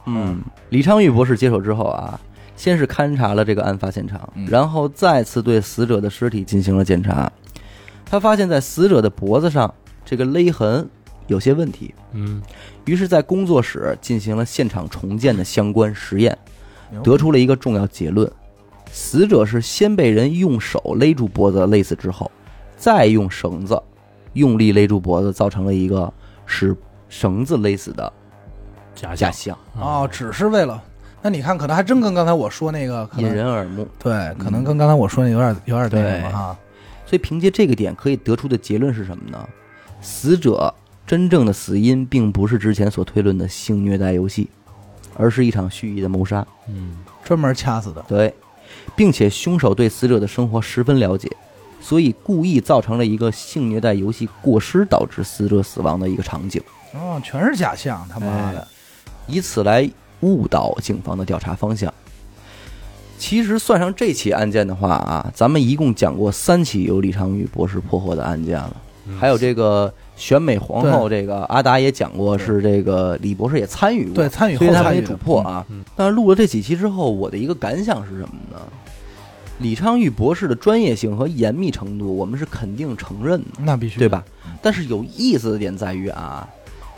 [0.06, 2.18] 嗯，李昌钰博士接手之后啊，
[2.58, 4.46] 先是勘察了这个案发现场，嗯。
[4.50, 7.32] 然后再次对死者的尸体进行了检查。
[8.06, 10.90] 他发现，在死者的脖子上这个勒痕
[11.28, 12.42] 有些问题，嗯，
[12.86, 16.38] 于是，在工作室进行了现场重建的相关实验，
[17.04, 18.32] 得出了一个重要结论：
[18.92, 22.32] 死者是先被人用手勒住脖子勒死之后，
[22.78, 23.78] 再用绳子
[24.32, 26.12] 用力勒住脖子，造成了一个
[26.46, 26.74] 使
[27.10, 28.14] 绳子勒死的
[28.96, 30.82] 假假象象，哦，只是为了。
[31.22, 33.88] 那你看，可能还真跟刚才我说那个可引能人耳目。
[34.00, 36.58] 对，可能跟刚才我说那有点有点对对什么哈。
[37.06, 39.48] 所以凭借这个点可以得出的结论是什么呢？
[40.02, 40.74] 死者
[41.06, 44.50] 真正的死因并不是之前所推论的性虐待游戏，
[45.16, 46.46] 而是一场蓄意的谋杀。
[46.68, 48.06] 嗯，专门掐死的。
[48.08, 48.34] 对，
[48.96, 51.30] 并且凶手对死者的生活十分了解，
[51.82, 56.62] 所以故意造成了一个性虐待游戏过失导致死者死亡的一个场景，
[56.94, 58.68] 哦，全是假象，他妈的！
[59.28, 59.90] 以此来
[60.22, 61.94] 误导警方的调查方向。
[63.18, 68.76] 其实算上这起案件的话啊，咱们一共讲过三起由李昌钰博士破获的案件了。
[69.10, 75.86] 嗯还有这个选美皇后，这个阿达也讲过，是这个李博士也参与过，对，参与所以他没后参与的主破啊嗯嗯。
[75.96, 78.58] 但是录了这几期之后，我的一个感想是什么呢？
[79.60, 84.10] 李昌钰博士的专业性和严密程度，我们是肯定承认的，那必须对？
[84.10, 84.24] 吧？
[84.62, 86.48] 但是有意思的点在于啊，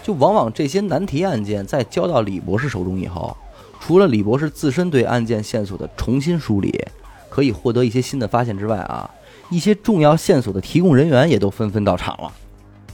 [0.10, 3.38] 就往往这些难题案件在交到李博士手中以后，
[3.80, 6.84] 除了李博士自身对案件线索的重新梳理，
[7.30, 9.08] 可以获得一些新的发现之外啊，
[9.52, 12.32] 一些重要线索的提供人员也都纷纷到场了，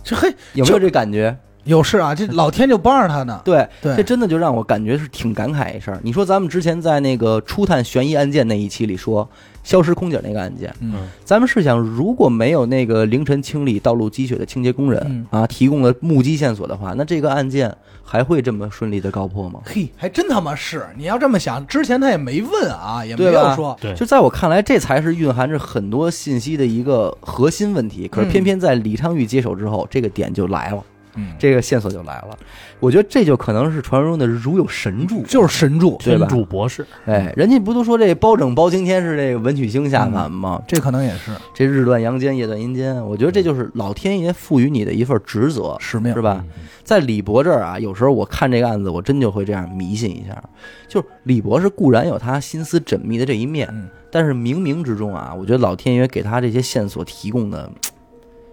[0.04, 1.38] 这嘿有没有这感觉？
[1.66, 3.42] 有事啊，这 老天就帮着他呢。
[3.44, 6.00] 对，对这真的就让我感觉是挺感慨一事儿。
[6.02, 9.28] 你说咱们之前在那个初探悬疑案件那一期里说
[9.64, 19.62] 消失空姐那个案件，嗯，咱们试想，如果没有那个凌晨清理道路积雪的清洁工人、嗯啊提供了目击线索的话，那这个案件还会这么顺利的告破吗？
[19.66, 20.86] 嘿，还真他妈是！
[20.96, 23.76] 你要这么想，之前他也没问啊，也没有说。
[23.82, 28.08] 对，就在我看来，这才是蕴含着很多信息的一个核心问题。
[28.08, 30.84] 可是偏偏在李昌钰接手之后，这个点就来了，
[31.16, 32.38] 嗯，这个线索就来了。
[32.80, 36.28] 我觉得这就可能是传说中的如有神助，就是神助，对吧？
[36.28, 37.16] 天助博士，嗯。
[37.16, 40.62] 哎，人家不都说这包拯包青天是这个文曲星下凡吗？
[40.68, 41.32] 这可能也是。
[41.54, 46.14] 这日断阳间，夜断阴间，我觉得这就是老天爷赋予你的一份职责，使命。
[46.14, 46.44] 是吧？
[46.58, 46.66] 嗯。
[46.84, 50.44] 在李博这儿啊，有时候我看这个案子，我真就会这样迷信一下，
[50.88, 53.88] 就是李博士固然有他心思缜密的这一面，嗯。
[54.12, 57.70] 但是冥冥之中啊，我觉得老天爷给他这些线索提供的，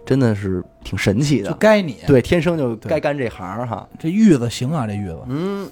[0.04, 1.56] 真的是挺神奇的就。
[1.56, 1.98] 该你。
[2.06, 3.88] 对，天生就该干这行哈。
[3.98, 5.18] 这玉子行啊，这玉子。
[5.28, 5.70] 嗯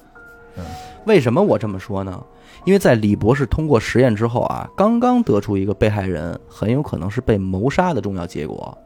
[0.57, 0.65] 嗯，
[1.07, 2.23] 为什么我这么说呢？
[2.67, 8.77] 因为在李博士通过实验之后啊，刚刚得出一个被害人很有可能是被谋杀的重要结果，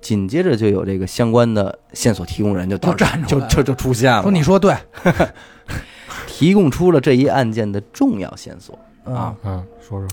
[0.00, 4.74] 紧接着就有这个相关的线索提供人就到就站出来了就就就出现了，说你说对
[6.28, 8.78] 提供出了这一案件的重要线索。
[9.04, 10.08] 啊，嗯，说说，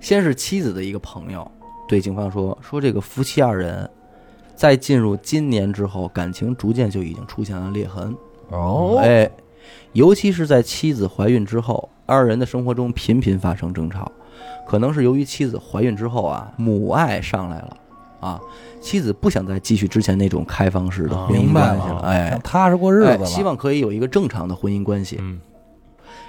[0.00, 1.48] 先是妻子的一个朋友
[1.94, 3.88] 对警方说，说这个夫妻二人
[4.56, 8.12] 在进入今年之后，感情逐渐就已经出现了裂痕。
[8.48, 9.30] 哦哎，
[9.92, 14.10] 尤其是在妻子怀孕之后，二人的生活中频频发生争吵，
[14.66, 17.76] 可能是由于妻子怀孕之后啊，母爱上来了
[18.18, 18.40] 啊，
[18.80, 23.22] 妻子不想再继续之前那种开放式的啊婚姻明白了，关系了，哎，踏实过日子了。
[23.22, 25.40] 哎希望可以有一个正常的婚姻关系，嗯，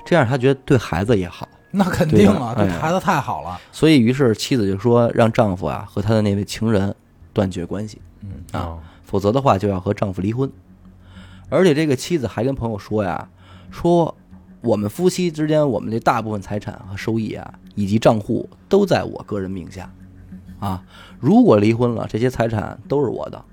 [0.06, 1.50] 这样他觉得对孩子也好。
[1.76, 3.60] 那肯定啊，这孩子太好了。
[3.72, 6.96] 所以，于是妻子就说让丈夫啊和他的那位情人
[7.34, 10.50] 断绝关系，嗯啊啊，否则的话就要和丈夫离婚。
[11.50, 13.30] 而且这个妻子还跟朋友说呀，
[13.70, 14.16] 说
[14.62, 19.92] 我们夫妻之间，我们的大部分财产和收益啊，以及账户都在我个人名下，
[20.60, 20.84] 啊，
[21.20, 23.44] 如果离婚了，这些财产都是我的。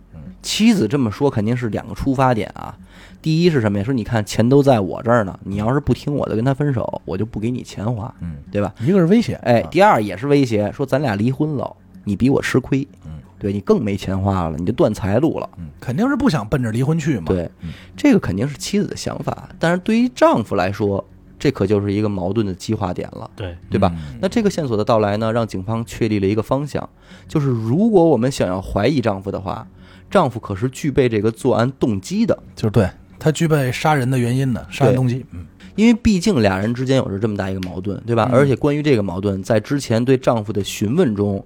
[0.40, 2.76] 妻子这么说肯定是两个出发点啊，
[3.22, 3.84] 第一是什么呀？
[3.84, 8.74] 说你看钱都在我这儿呢，你要是不听我的跟他分手，我就不给你钱花，嗯，对吧？
[8.80, 15.48] 一个是威胁，哎，啊第二也是威胁，说咱俩离婚了，你比我吃亏，嗯，对你更没钱花了，你就断财路了。
[15.56, 17.26] 嗯，肯定是不想奔着离婚去嘛。
[17.28, 21.04] 对嗯，这个肯定是妻子的想法，但是对于丈夫来说，
[21.38, 23.92] 这可就是一个矛盾的激化点了，对，对吧？
[23.94, 26.88] 嗯那这个线索的到来呢，让警方确立了一个方向，
[27.28, 29.66] 就是如果我们想要怀疑丈夫的话，
[30.10, 32.38] 丈夫可是具备这个作案动机的。
[32.54, 32.88] 就是对
[33.22, 35.24] 他具备杀人的原因呢，杀人动机。
[35.30, 38.28] 嗯，因为毕竟俩人之间有着这么大一个矛盾，对吧？
[38.32, 41.44] 嗯而且关于这个矛盾，在之前对丈夫的询问中，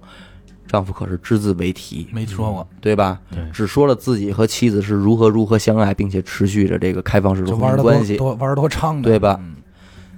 [0.67, 3.21] 丈夫可是只字未提，没说过，对吧？
[3.29, 8.17] 对，只说了自己和妻子是如何如何相爱，并且持续着这个开放式的关系。
[8.17, 9.53] 多多玩的多畅的，对吧嗯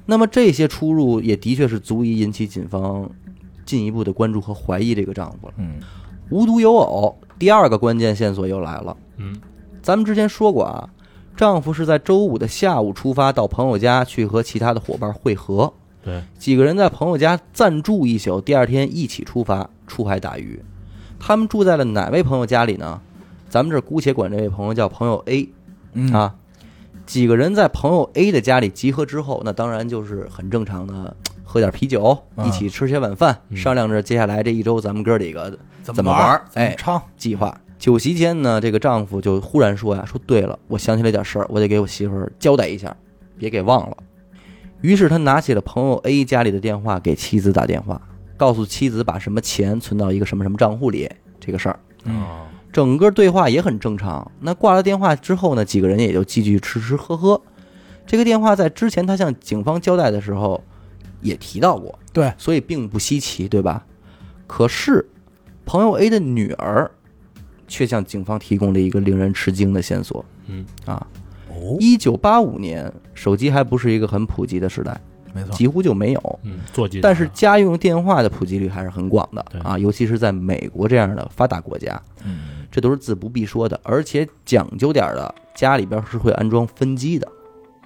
[0.06, 3.08] 那么这些出入也的确是足以引起警方
[3.64, 5.54] 进一步的关注和怀疑这个丈夫了。
[5.58, 5.76] 嗯，
[6.32, 8.98] 无独有偶，第二个关键线索又来了。
[9.18, 9.36] 嗯，
[9.84, 10.90] 咱们之前说过啊，
[11.40, 15.72] 丈夫是在周五的下午出发到朋友家去和其他的伙伴会合，
[16.04, 20.62] 对，几个人在朋友家暂住一宿，第二天一起出发出海打鱼。
[21.18, 23.00] 他们住在了哪位朋友家里呢？
[23.48, 25.48] 咱们这儿姑且管这位朋友叫朋友 A
[25.94, 26.36] 嗯，啊。
[27.06, 37.02] 几个人在朋友 A 的家里集合之后，那当然就是很正常的，喝点啤酒，啊一起吃些晚饭，嗯商量着接下来这一周咱们哥几个怎怎么玩哎唱？
[37.16, 37.58] 计划。
[37.80, 42.96] 酒席间呢，这个丈夫就忽然说呀：“说对了，我想起来点事儿，我得给我媳妇儿交代一下，
[43.38, 43.98] 别给忘了。”
[44.82, 48.02] 于是他拿起了朋友 A 家里的电话，给妻子打电话，
[48.36, 51.80] 告诉妻子把什么钱存到一个什么什么账户里这个事儿。
[52.04, 54.30] 嗯啊，整个对话也很正常。
[54.42, 57.42] 那挂了电话之后呢，几个人也就继续吃吃喝喝。
[58.06, 60.62] 这个电话在之前他向警方交代的时候
[61.22, 63.86] 也提到过，对，所以并不稀奇，对吧？
[64.48, 65.08] 可是
[65.66, 66.90] 朋友 A 的女儿
[67.70, 71.08] 却向警方提供了一个令人吃惊的线索嗯，啊！
[71.50, 75.00] 哦，一九八五年，手机还不是一个很普及的时代，
[75.34, 76.40] 没错，几乎就没有。
[76.44, 82.02] 嗯，座机，但是家用电话的普及率还是很广的啊，尤其是在美国这样的发达国家。
[82.26, 87.28] 嗯，这都是自不必说的，而且讲究点儿的，家里边是会安装分机的。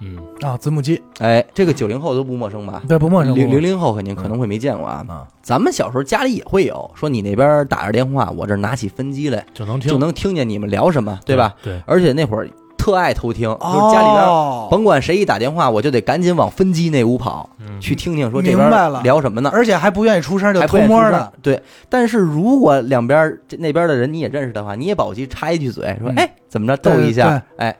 [0.00, 2.82] 嗯，啊，子母机，哎，这个九零后都不陌生吧？
[2.88, 5.04] 对，不陌生，不陌生零零零后肯定可能会没见过啊。
[5.08, 11.54] 啊，咱们小时候家里也会有，说你那边打着电话，我这拿起分机来，就能听，就能听见你们聊什么，对吧？？
[11.62, 19.50] 对，而且那会儿特爱偷听，就是家里边哦甭管谁一打电话，我就得赶紧往分机那屋跑嗯，去听听，说这明白边了聊什么呢？
[19.54, 21.62] 而且还不愿意出声，就偷摸的，对。
[21.88, 27.74] 但是如果两边那边的人你也认识的话，你也保齐插一句嘴，说嗯哎怎么着逗一下，哎，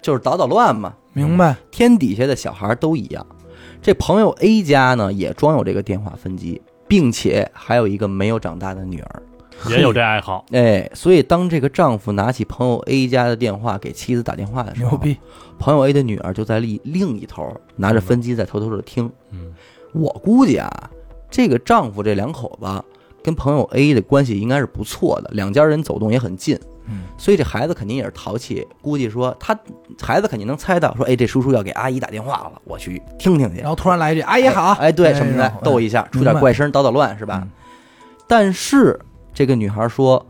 [0.00, 0.94] 就是捣捣乱嘛。
[1.12, 1.56] 明白？
[1.70, 3.26] 天底下的小孩都一样。
[3.82, 9.22] 这朋友 A 家呢也装有这个电话分机，并且还有一个没有长大的女儿。
[9.68, 15.18] 也有这爱好，哎，所以当这个丈夫拿起朋友 A 家的电话给妻子打电话的时候，牛逼，
[15.58, 19.10] 朋友 A 的女儿就在另另一头拿着分机在偷偷的听。
[19.32, 19.52] 嗯，
[19.92, 20.90] 我估计啊，
[21.30, 22.84] 这个丈夫这两口子
[23.22, 26.58] 跟朋友 A 的关系应该是不错的，两家人走动也很近。
[26.86, 29.58] 嗯，所以这孩子肯定也是淘气，估计说他
[30.00, 33.68] 孩子肯定能猜到，说哎，这叔叔要给阿姨打电话了，我去听听去然。
[33.68, 37.50] 后突然来一句“阿姨好”，哎，对，什么的然后逗一下，出点怪声，捣捣乱是吧嗯？
[38.26, 38.98] 但是
[39.32, 40.24] 这个女孩说，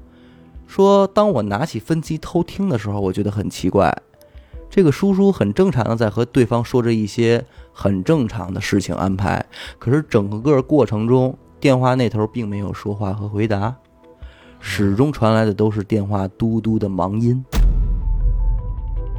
[0.67, 3.95] 说当我拿起分机偷听的时候，我觉得很奇怪，
[4.69, 9.45] 这个叔叔很正常的在和对方说着一些很正常的事情安排，
[9.79, 13.75] 可是整个过程中，电话那头并没有说话和回答，
[14.61, 17.43] 始终传来的都是电话嘟嘟的忙音。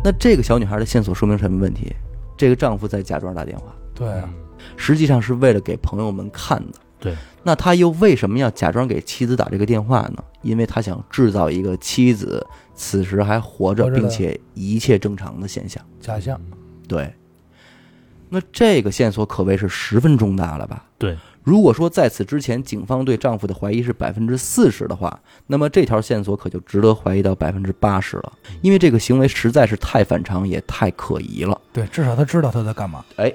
[0.03, 1.93] 那这个小女孩的线索说明什么问题？
[2.37, 3.65] 这个丈夫在假装打电话。
[3.93, 4.33] 对啊，嗯
[4.77, 6.79] 实际上是为了给朋友们看的。
[6.99, 10.23] 对，那他又为什么要假装给妻子打这个电话呢？
[10.43, 15.83] 因为他想制造一个妻子此时还活着，并且一切正常的现象。
[15.99, 16.39] 假象，
[16.87, 17.11] 对，
[18.29, 20.85] 那这个线索可谓是十分重大了吧？
[20.99, 31.59] 对，如果说在此之前警方对丈夫的怀疑是百分之四十的话，那么这条线索可就值得怀疑到百分之八十了，因为这个行为实在是太反常，也太可疑了。
[31.73, 33.03] 对，至少他知道他在干嘛。
[33.15, 33.33] 哎，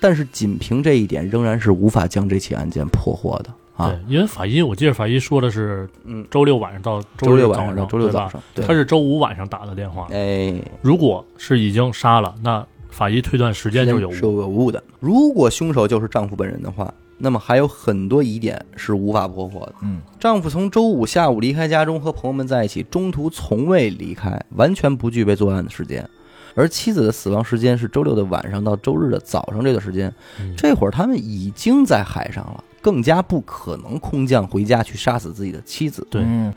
[0.00, 3.88] 但是仅凭这一点，仍然是无法将这起案件破获的啊。
[3.90, 10.08] 对，因为法医，我记得法医说的是嗯，周六晚上到周日早上六晚上到周六早上，对他，是周五晚上打的电话。
[10.10, 14.20] 哎，如果是已经杀了，那法医推断时间就有是。
[14.22, 14.82] 有误的。
[14.98, 19.74] 如果凶手就是丈夫本人的话，那么还有很多疑点是无法破获的。
[19.82, 26.08] 嗯，丈夫从周五下午离开家中和朋友们在一起，中途从未离开，完全不具备作案的时间。
[26.56, 36.06] 而妻子的死亡时间是周六的晚上到周日的早上这段时间，嗯这会儿他们已经在海上了，更加不可能空降回家去杀死自己的妻子。
[36.10, 36.54] 对嗯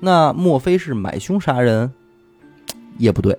[0.00, 1.92] 那莫非是买凶杀人？
[2.98, 3.38] 也不对。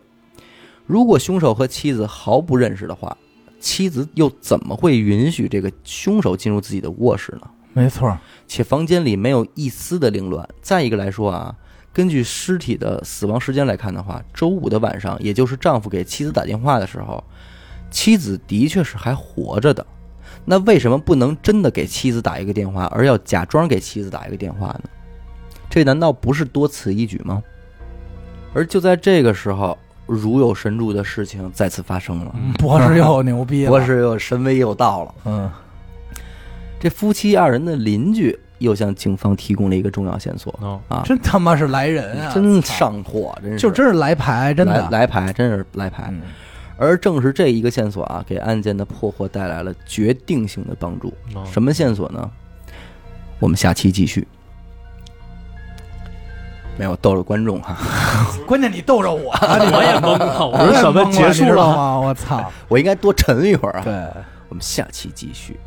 [0.86, 3.18] 如果凶手和妻子毫不认识的话，
[3.60, 7.50] 妻子又怎么会允许这个凶手进入自己的卧室呢？
[7.74, 8.18] 没错，
[8.48, 10.48] 且房间里没有一丝的凌乱。
[10.62, 11.56] 再一个来说啊，
[11.94, 17.24] 根据尸体的死亡时间来看的话，周五的晚上，也就是丈夫给妻子打电话的时候，
[17.92, 19.86] 妻子的确是还活着的。
[20.44, 24.84] 那为什么不能真的给妻子打一个电话，而要假装给妻子打一个电话呢？
[25.70, 27.44] 这难道不是多此一举吗？
[28.54, 35.16] 而就在这个时候，如有神助的事情再次发生了，博士又牛逼了， 博士又神威又到了。
[35.26, 35.52] 嗯
[36.80, 42.32] 这夫妻二人的邻居又向警方提供了一个重要线索哦，啊，真他妈是来人啊！
[42.34, 46.08] 真上火，真是就真是来牌，真的来来牌，真是来牌。
[46.10, 46.22] 嗯
[46.80, 51.12] 而正是这一个线索啊，给案件的破获带来了决定性的帮助。
[51.34, 52.30] 哦什么线索呢？
[53.40, 54.28] 我们下期继续。
[56.78, 57.76] 没有逗着观众哈，
[58.46, 61.68] 关键你逗着我，我也懵了，我说什么结束了？
[61.76, 62.00] 吗？
[62.00, 62.52] 我操！
[62.70, 63.82] 我应该多沉一会儿啊。
[63.84, 63.94] 对，
[64.50, 65.60] 我们下期继续。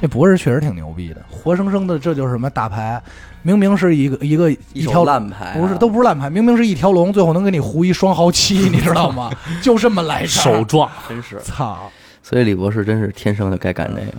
[0.00, 3.00] 这博士确实挺牛逼的，活生生的这就是什么大牌，
[3.42, 9.30] 明明是一个一个一条烂牌啊不是都不是烂牌，明明是一条龙，最后能给你胡一双豪七， 你知道吗？
[9.62, 11.78] 就这么来事儿手撞，真是，操！
[12.20, 14.18] 所以李博士真是天生就该干这个。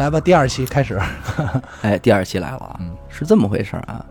[0.00, 0.98] 来吧，第二期开始。
[1.82, 4.02] 哎，第二期来了啊，嗯是这么回事儿啊。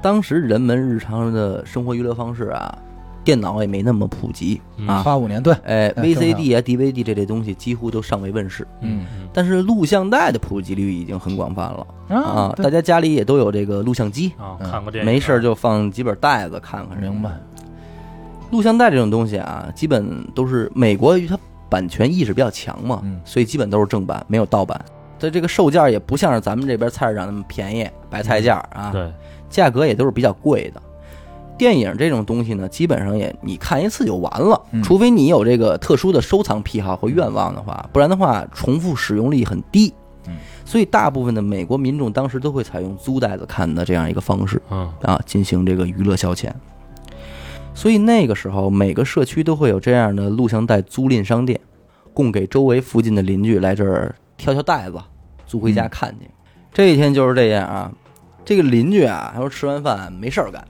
[0.00, 2.74] 当时人们日常的生活娱乐方式啊，
[3.22, 5.02] 电脑也没那么普及啊。
[5.04, 12.54] 八五年对，哎哎，VCD 啊、DVD 这类东西几乎都尚未问世，嗯但是录像带的普及率已经很广泛了啊。
[12.56, 16.98] 对大家家里也都有这个录像机，啊，嗯看过电影，没事儿就放几本带子看看。
[16.98, 17.30] 明白。
[18.50, 21.38] 录像带这种东西啊，基本都是美国它
[21.68, 24.82] 版权意识比较强嘛，嗯所以基本都是正版，没有盗版。
[25.18, 29.10] 它这个售价也不像是咱们这边菜市场那么便宜，白菜价啊，对，
[29.48, 30.82] 价格也都是比较贵的。
[31.56, 39.94] 电影这种东西呢，基本上也你看一次就完了，嗯除非你有这个特殊的收藏癖好和愿望的话，不然的话重复使用率很低。
[40.26, 46.50] 嗯所以大部分的美国民众当时都会采用租袋子看的这样一个方式嗯，啊，进行这个娱乐消遣。
[47.74, 51.60] 所以那个时候，每个社区都会有这样的录像带租赁商店，
[52.14, 54.98] 供给周围附近的邻居来这儿挑挑袋子，
[55.46, 56.28] 租回家看去。
[56.72, 57.92] 这一天就是这样啊，
[58.44, 60.64] 这个邻居啊，他说吃完饭没事儿干，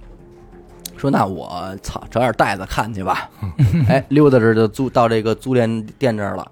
[0.97, 3.31] 说那我操找点袋子看去吧，
[3.89, 6.51] 哎，溜达着就租到这个租赁店这儿了，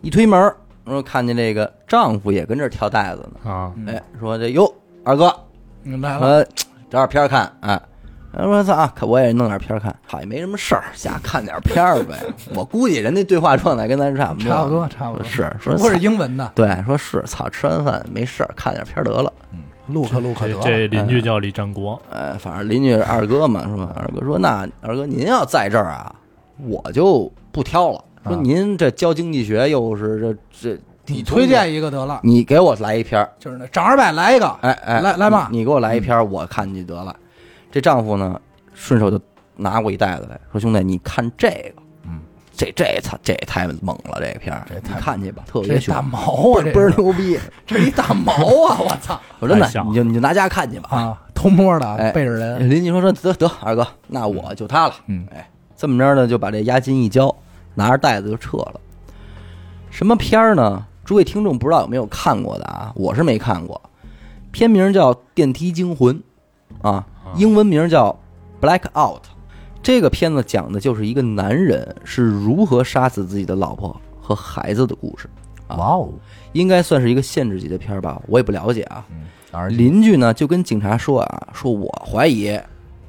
[0.00, 4.72] 一推门儿，说看见这个丈夫也跟这儿挑袋子呢，啊，嗯哎，说这哟
[5.04, 5.34] 二哥，
[5.82, 6.18] 明白了。
[6.18, 6.44] 说
[6.90, 7.80] 找点片儿看，哎。
[8.36, 12.16] 他说：“操，啊我也弄点片儿看，好也没什么事儿，瞎看点片儿呗。
[12.54, 15.24] 我估计人家对话状态跟咱差不多，差不多，差不多。
[15.26, 19.32] 是说不是英文的，对，说是操，吃完饭没事儿，看点片儿得了。
[19.52, 20.62] 嗯，录可录可得这了。
[20.64, 23.92] 这邻居叫李占国，哎，反正邻居是二哥嘛，是吧？
[23.96, 26.14] 二哥说：“那二哥您要在这儿啊，
[26.66, 28.02] 我就不挑了。
[28.24, 37.14] 说啊您这教经济学又是这这，你推荐一个得了，你给我来一篇儿，就是那涨二百来一个，哎哎，来来吧你你给我来一篇儿，我看去得了。
[37.72, 38.40] 这丈夫呢，
[38.74, 39.20] 顺手就
[39.56, 42.20] 拿过一袋子来说：兄弟，你看这个，嗯，
[42.54, 46.18] 这这操，这也太猛了，这个片儿，这太你看去吧，特别凶大，毛
[46.58, 47.38] 啊，这倍儿牛逼。
[47.66, 48.32] 这一大毛
[48.68, 48.78] 啊！
[48.78, 50.90] 我操 我真的你就你就拿家看去吧。
[50.90, 54.94] 啊，偷摸的哎背着人，邻居说说得得，二哥，那我就他了。
[55.06, 57.34] 嗯哎，这么着呢，就把这押金一交，
[57.74, 58.80] 拿着袋子就撤了。
[59.90, 60.86] 什么片儿呢？
[61.04, 62.92] 诸位听众不知道有没有看过的啊？
[62.94, 63.80] 我是没看过。
[64.52, 66.22] 片名叫《电梯惊魂》，
[66.88, 67.04] 啊，
[67.36, 68.16] 英文名叫
[68.64, 69.22] 《Black Out》。
[69.82, 75.28] 这个片子讲的就是一个男人是如何杀死自己的老婆和孩子的故事，
[75.66, 76.08] 啊哇哦，
[76.52, 78.22] 应该算是一个限制级的片儿吧？
[78.28, 79.04] 我也不了解啊。
[79.50, 82.48] 而邻居呢就跟警察说啊，说我怀疑，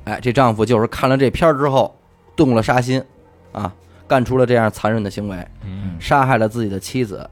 [0.05, 1.95] 哎，这丈夫就是看了这片儿之后
[2.35, 3.03] 动了杀心，
[3.51, 3.71] 啊，
[4.07, 7.29] 干出了这样残忍的行为，嗯，杀害了自己的妻子。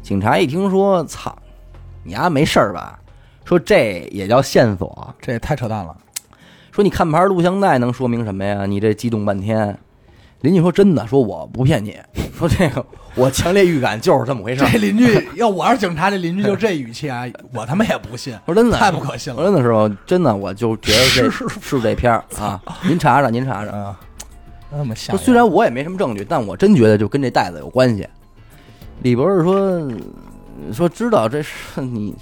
[0.00, 1.36] 警察一听说，操，
[2.04, 2.98] 你丫没事儿吧？
[3.44, 5.12] 说这也叫线索？
[5.20, 5.96] 这也太扯淡了。
[6.76, 8.66] 说你看盘录像带能说明什么呀？
[8.66, 9.74] 你这激动半天。
[10.42, 11.96] 邻居说真的，说我不骗你，
[12.38, 14.62] 说这个我强烈预感就是这么回事。
[14.70, 17.24] 这邻居要我是警察，这邻居就这语气啊，
[17.54, 18.38] 我他妈也不信。
[18.44, 23.74] 说真的，太不可信了我真的是，我真的我就觉得这是这片儿啊，您查查，您查查。
[23.74, 23.98] 啊！
[24.70, 28.06] 那么吓人，虽然我也没什么证据，但我真觉得就跟这袋子有关系。
[29.00, 29.90] 李博士说
[30.74, 32.14] 说知道这是你，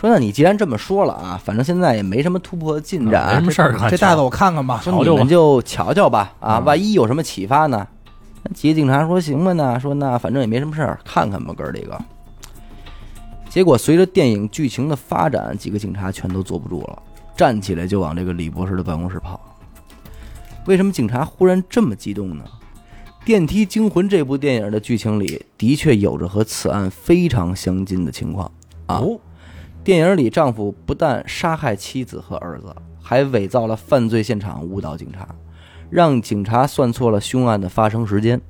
[0.00, 4.80] 说那你既然这么说了啊，反正现在也没什么突破进展，没什么事儿看，这袋子我看看吧。
[4.82, 7.86] 说你们就瞧瞧吧啊，万一有什么启发呢？
[8.54, 12.00] 几个警察说行吧呢说那反正也没什么事儿，看看吧哥儿几个。
[13.50, 17.02] 结果随着电影剧情的发展，几个警察全都坐不住了，
[17.36, 19.38] 站起来就往这个李博士的办公室跑。
[20.64, 22.44] 为什么警察忽然这么激动呢？
[23.26, 28.50] 《电梯惊魂》这部电影的剧情里的确有着和此案非常相近的情况
[28.86, 28.96] 啊。
[28.96, 29.20] 哦，
[29.82, 35.26] 电影里，丈夫不但杀害妻子和儿子，还伪造了犯罪现场，误导警察，
[35.88, 38.40] 让警察算错了凶案的发生时间。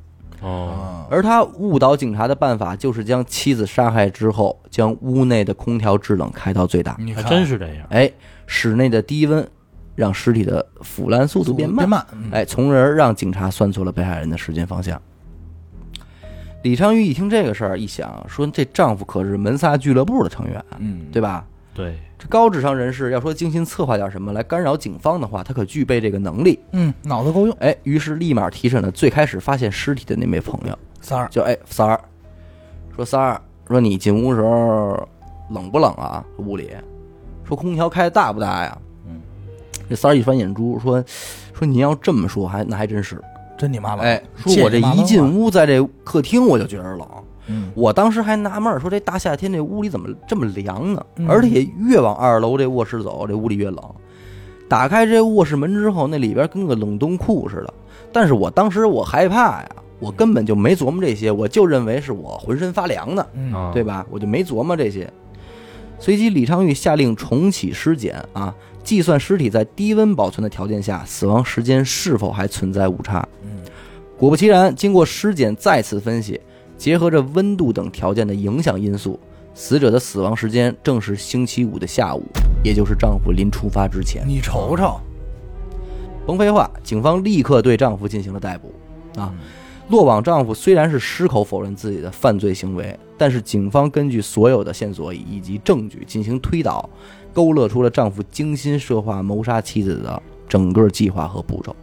[0.43, 7.87] 哦，而他误导警察的办法，就是将妻子杀害之后，将屋内的空调制冷开到最大，你还真是这样。
[7.91, 8.11] 哎，
[8.47, 9.47] 室内的低温
[9.95, 15.01] 让尸体的腐烂速度变慢变，慢，嗯哎，从而让警察算错了被害人的时间方向。
[16.62, 21.46] 李昌钰一听这个事儿，一想说，这丈夫可是门萨俱乐部的成员，嗯，对吧？
[21.72, 26.58] 对，这高智商人士要说精心策划点什么来干扰警方的话，他可具备这个能力。
[26.72, 31.98] 嗯，脑子够用，哎，于是立马提审了最开始发现尸体的那位朋友，三儿，就哎三儿，
[32.94, 35.08] 说三儿，说你进屋时候
[35.50, 36.22] 冷不冷啊？
[36.38, 36.70] 屋里，
[37.44, 38.78] 说空调开的大不大呀？
[39.06, 39.18] 嗯，
[39.88, 41.02] 这三儿一翻眼珠，说
[41.54, 43.18] 说您要这么说，还那还真是。
[43.61, 47.06] 真你妈冷，哎，说我这一进屋，在这客厅我就觉着冷。
[47.48, 51.06] 嗯，我当时还纳闷儿，说这大夏天这屋里怎么这么凉呢？
[51.16, 53.78] 嗯而且越往二楼这卧室走，这屋里越冷。
[54.66, 57.74] 打开这卧室门之后，那里边跟个冷冻库似的。
[58.11, 63.26] 但是我当时我害怕呀，我根本就没琢磨这些，我就认为是我浑身发凉呢，
[63.74, 64.06] 对吧？
[64.11, 65.12] 我就没琢磨这些。
[65.98, 73.26] 随即，李昌钰下令重启尸检啊，计算尸体在低温保存的条件下，死亡时间是否还存在误差。
[74.21, 76.39] 嗯，果不其然，经过尸检再次分析，
[76.77, 79.18] 结合着温度等条件的影响因素，
[79.55, 82.23] 死者的死亡时间正是星期五的下午，
[82.62, 84.23] 也就是丈夫临出发之前。
[84.29, 85.01] 你瞅瞅，
[86.27, 88.75] 甭废话，警方立刻对丈夫进行了逮捕。
[89.18, 89.35] 啊，
[89.89, 96.89] 落网丈夫虽然是矢口否认自己的犯罪行为，但是警方根据所有的线索以及证据进行推导，
[97.33, 101.75] 勾勒出了丈夫精心策划谋杀妻子的整个计划和步骤。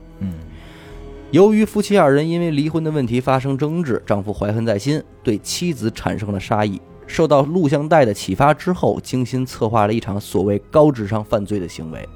[1.32, 6.82] 由于夫妻二人因为离婚的问题发生争执，丈夫怀恨在心，对妻子产生了杀意。
[7.06, 12.08] 受到录像带的启发之后，精心策划了一场所谓高智商犯罪的行为。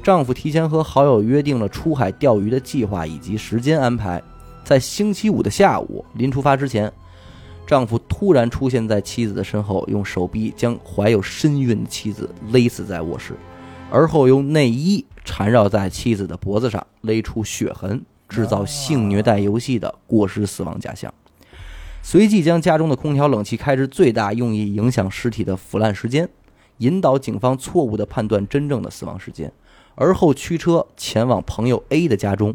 [0.00, 4.22] 丈夫提前和好友约定了出海钓鱼的计划以及时间安排。
[4.62, 6.92] 在星期五的下午，临出发之前，
[7.66, 13.34] 丈夫突然出现在妻子的身后，用手臂将怀有身孕的妻子勒死在卧室，
[13.90, 18.00] 而后用内衣缠绕在妻子的脖子上，勒出血痕，
[18.32, 21.12] 制造性虐待游戏的过失死亡假象。
[22.02, 26.28] 随即将家中的空调冷气开至最大，用以影响尸体的腐烂时间，
[26.78, 29.52] 引导警方错误地判断真正的死亡时间，
[29.94, 32.54] 而后驱车前往朋友 A 的家中。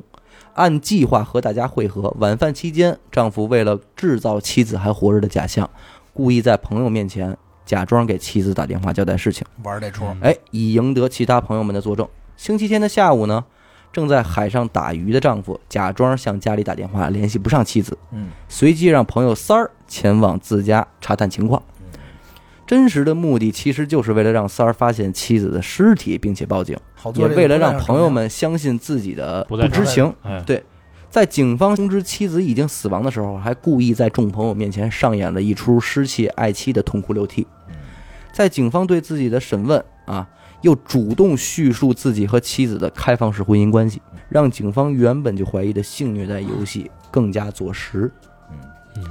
[0.53, 2.11] 按计划和大家会合。
[2.17, 5.69] 晚饭期间，丈夫为了制造妻子还活着的假象，
[6.13, 12.07] 故意在朋友面前假装给妻子打电话交代事情，玩这出，哎，以赢得其他朋友们的作证。
[12.35, 13.45] 星期天的下午呢，
[13.97, 21.59] 正在海上打鱼的丈夫假装向家里打电话，联系不上妻子，嗯，随即让朋友三儿前往自家查探情况。
[22.67, 26.77] 真实的目的其实就是为了让三儿发现妻子的尸体，并且报警。
[27.15, 30.13] 也为了让朋友们相信自己的不知情。
[30.21, 30.63] 哎，对，
[31.09, 37.47] 在警方通知妻子已经死亡的时候，还故意在众朋友面前上演了一出失窃爱妻的痛哭流涕。
[38.31, 40.29] 在警方对自己的审问啊，
[40.61, 48.11] 又主动叙述自己和妻子的开放式婚姻关系，让警方原本就怀疑的性虐待游戏更加坐实。
[48.95, 49.03] 嗯，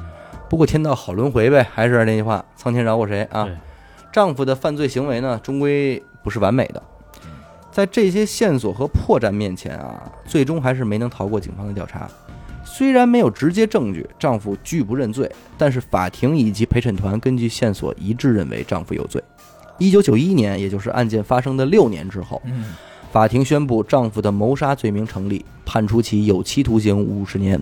[0.49, 3.49] 不过天道好轮回呗，还是那句话，苍天饶过谁啊？
[4.13, 6.83] 丈夫的犯罪行为呢，终归不是完美的。
[7.71, 12.09] 在这些线索和破绽面前啊，最终还是没能逃过警方的调查。
[12.65, 19.23] 虽然没有直接证据，丈夫拒不认罪，但是法庭以及陪审团根据线索一致认为丈夫有罪。
[19.79, 22.75] 一九九一年，也就是案件发生的六年之后，嗯，
[23.13, 27.61] 法庭宣布丈夫的谋杀罪名成立，判处其有期徒刑五十年。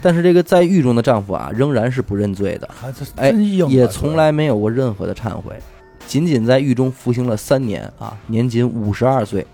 [0.00, 2.70] 但是这个在狱中的丈夫啊，仍然是不认罪的。
[3.16, 3.30] 哎
[3.68, 5.56] 也从来没有过任何的忏悔，
[6.06, 9.44] 仅仅在狱中服刑了三年啊，年仅五十二岁，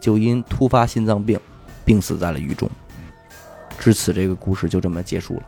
[0.00, 1.38] 就因突发心脏病
[1.84, 2.70] 病死在了狱中。
[3.78, 5.42] 至此，这个故事就这么结束了。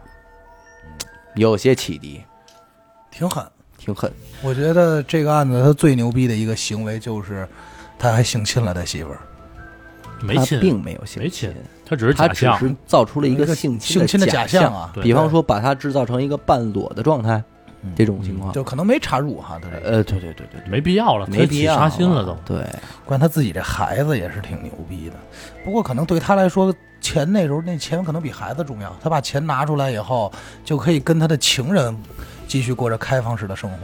[1.36, 2.20] 有些启迪，
[3.10, 3.44] 挺狠。
[3.90, 4.10] 挺狠。
[4.42, 7.46] 我觉得这个案子他最牛逼的一个行为就是，
[7.98, 9.18] 他还性侵了他媳妇儿，
[10.20, 11.52] 没亲，并没有性没亲，
[11.84, 14.92] 他只是他假象，只是造出了一个性性侵的假假象啊。
[15.02, 17.42] 比方说把他制造成一个半裸的状态，
[17.96, 18.52] 这种情况。
[18.52, 22.36] 就可能没插入哈，他这，呃，对对对对，没必要了，没必要杀心了都。
[22.44, 22.64] 对，
[23.04, 25.16] 关他自己这孩子也是挺牛逼的。
[25.64, 28.94] 不过可能对他来说，钱那时候那钱可能比孩子重要。
[29.02, 30.30] 他把钱拿出来以后，
[30.64, 31.96] 就可以跟他的情人
[32.50, 33.76] 继续过着开放式的生活。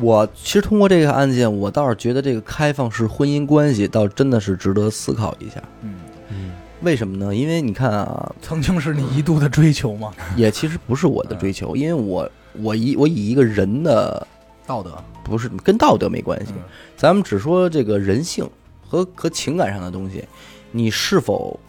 [0.00, 5.62] 我其实通过这个案件，我倒是觉得这个开放式婚姻关系倒真的是值得思考一下。
[5.82, 5.96] 嗯，
[6.30, 7.34] 嗯，为什么呢？
[7.34, 10.10] 因为你看啊，曾经是你一度的追求吗？
[10.36, 14.26] 也其实不是我的追求，因为我我以我以一个人的
[14.66, 16.62] 道德，不是跟道德没关系，嗯
[16.96, 18.48] 咱们只说这个人性
[18.88, 20.24] 和和情感上的东西，
[20.72, 21.60] 你是否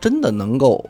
[0.00, 0.84] 真的能够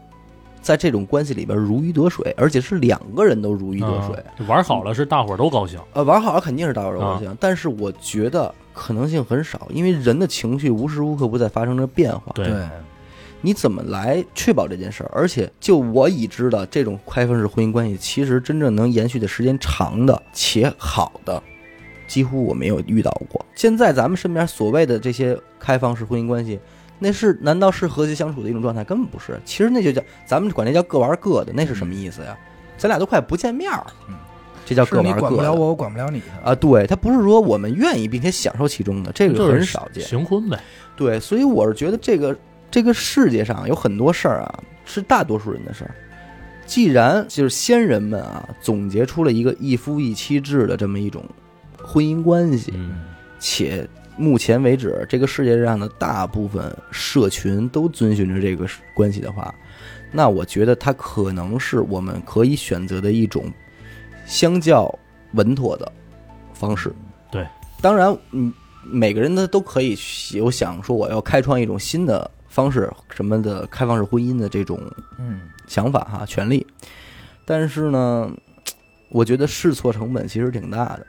[0.64, 4.16] 在这种关系里边如鱼得水，而且是两个人都如鱼得水。
[4.16, 5.78] 啊玩好了是大伙儿都高兴。
[5.92, 12.32] 呃，玩好了肯定是大伙儿都高兴，但是我觉得可能性很少，因为人的情绪无时无刻不在发生着变化。
[12.34, 12.66] 对，
[13.42, 15.10] 你怎么来确保这件事儿？
[15.12, 21.42] 而且就我已知的这种开放式婚姻关系，其实真正能延续的时间长的且好的，
[22.06, 23.44] 几乎我没有遇到过。
[23.54, 26.58] 现在咱们身边所谓的这些开放式婚姻关系，
[26.98, 28.84] 那是难道是和谐相处的一种状态？
[28.84, 29.38] 根本不是。
[29.44, 32.36] 其实那就叫咱们管那叫各玩各的，那是什么意思呀？
[32.76, 34.14] 咱俩都快不见面儿嗯，
[34.66, 36.22] 这叫各玩各的管不了我，我管不了你。
[36.42, 36.54] 啊。
[36.54, 40.02] 对，他不是说我们愿意并且享受其中的，这个很少见。
[40.04, 40.58] 行婚呗。
[40.96, 42.36] 对，所以我是觉得这个
[42.70, 45.94] 这个世界上有很多事儿啊，是大多数人的事儿。
[46.66, 51.22] 既然就是先人们啊总结出了一个一夫一妻制的这么一种
[51.82, 53.02] 婚姻关系，嗯，
[53.38, 53.86] 且
[54.16, 59.54] 目前为止这个世界上的大部分社群都遵循着这个关系的话，
[60.12, 63.52] 那我觉得它可能是我们可以选择的一种
[64.26, 64.92] 相较
[65.32, 65.90] 稳妥的
[66.52, 66.94] 方式。
[67.30, 67.46] 对，
[67.80, 68.52] 当然，嗯，
[68.84, 69.96] 每个人呢都可以
[70.32, 74.80] 有想说我要开创一种新的方式，什么的开放式婚姻的这种
[75.18, 76.64] 嗯，想法哈，权利。
[77.44, 78.30] 但是呢，
[79.10, 81.06] 我觉得试错成本其实挺大的，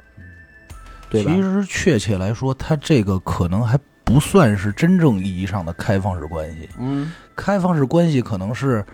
[1.16, 1.32] 对吧？
[1.34, 6.70] 其实确切来说，他这个可能还不算是真正意义上的开放式关系。
[6.80, 8.86] 嗯，开放式关系可能是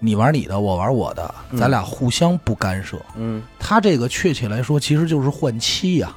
[0.00, 3.00] 你玩你的，我玩我的，嗯咱俩互相不干涉。
[3.16, 6.14] 嗯他这个确切来说，其实就是换妻呀、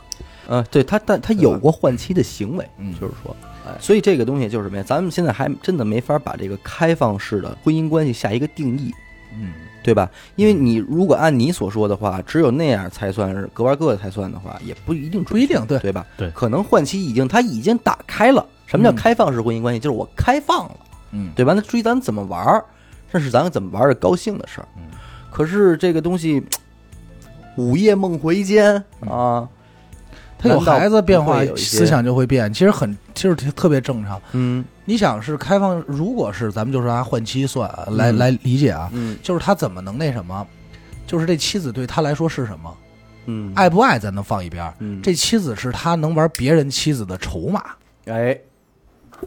[0.48, 3.36] 呃，对他，但他有过换妻的行为，嗯就是说，
[3.66, 4.84] 哎，所以这个东西就是什么呀？
[4.86, 8.94] 咱们现在还真的没法把这个开放式的婚姻关系下一个定义，
[9.34, 9.54] 嗯，
[9.88, 10.12] 对吧？
[10.36, 16.06] 因为你如果按你所说的话，只有那样才算是各玩各的才算的话，也不一定准确不一定对对吧？
[16.18, 18.46] 对可能换妻已经他已经打开了。
[18.66, 19.80] 什么叫嗯开放式婚姻关系？
[19.80, 20.76] 就是我开放了，
[21.12, 21.54] 嗯，对吧？
[21.54, 22.66] 那至于咱怎么玩儿，
[23.10, 24.84] 这是咱怎么玩儿的高兴的事儿嗯。
[25.32, 26.44] 可是这个东西，
[27.56, 28.76] 午夜梦回间
[29.10, 29.48] 啊，
[30.40, 34.22] 他有孩子变化思想就会变，其实很其实特别正常。
[34.34, 40.46] 嗯你想是开放，如果是咱们就是按换妻算啊来、嗯来理解啊，嗯就是他怎么能那什么？
[41.06, 42.78] 就是这妻子对他来说是什么？
[43.26, 47.62] 嗯，爱不爱咱能放一边，嗯这妻子是他能玩别人妻子的筹码，
[48.06, 48.38] 哎，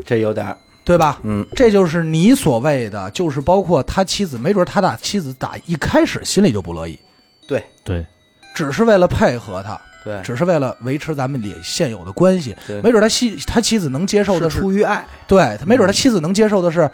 [0.07, 1.19] 这有点对吧？
[1.25, 6.99] 嗯这就是你所谓的，就是包括他妻子，没准他打妻子打一开始心里就不乐意，
[7.47, 8.07] 对对，
[8.55, 12.57] 只是为了配合他，对只是为了维持咱们里现有的关系。
[12.67, 16.91] 对，没准他妻他妻子能接受的出于爱，对他没准他妻子能接受的是，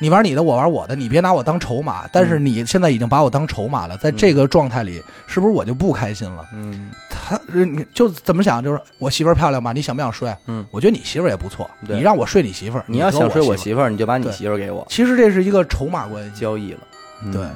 [0.00, 2.08] 你玩你的，我玩我的，你别拿我当筹码。
[2.12, 6.44] 但是你现在已经把我当筹码了，在这个状态里，是不是我就不开心了？
[6.52, 8.64] 嗯他你就怎么想？
[8.64, 9.72] 就是我媳妇儿漂亮吧？
[9.72, 10.34] 你想不想睡？
[10.46, 16.40] 嗯，我觉得你媳妇儿也不错，对你让我睡你媳妇儿，你要想睡我媳妇儿，你就把你媳妇儿给我其实这是一个筹码关系。
[16.40, 16.80] 交易了。
[17.22, 17.46] 嗯对，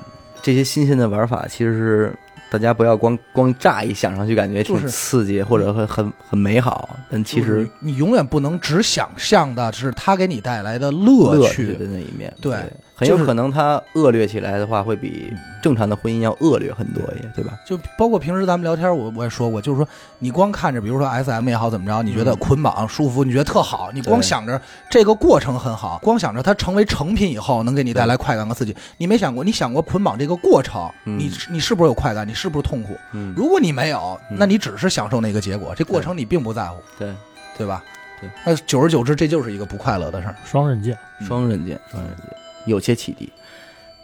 [0.43, 2.15] 这些新鲜的玩法，其实是
[2.55, 4.89] 大家不要光光乍一想上去感觉挺就是。
[4.89, 11.75] 刺激或者很很很美好，但其实就是你永远不能只想象的是他给你带来的乐乐趣。
[11.75, 12.57] 的那一面，对
[12.97, 17.59] 很有可能它恶劣起来的话，会比正常的婚姻要恶劣很多也，对吧？
[17.67, 19.89] 就包括平时咱们聊天，我我也说过，就是说
[20.21, 32.97] 你光看着，比如说 S M 也好怎么着，你觉得嗯捆绑舒服，你觉得特好，你光想着这个过程很好，光想着它成为成品以后能给你带来快感和刺激，你没想过，你想过捆绑这个过程，嗯你你是不是有快感，你是不是痛苦？
[33.13, 37.13] 嗯，如果你没有，嗯那你只是享受那个结果，这过程你并不在乎，对，
[37.59, 37.83] 对吧？
[38.21, 40.37] 对，那久而久之，这就是一个不快乐的事儿。
[40.45, 40.97] 双刃剑。
[41.27, 42.27] 双刃剑，双刃剑，
[42.67, 43.33] 有些启迪。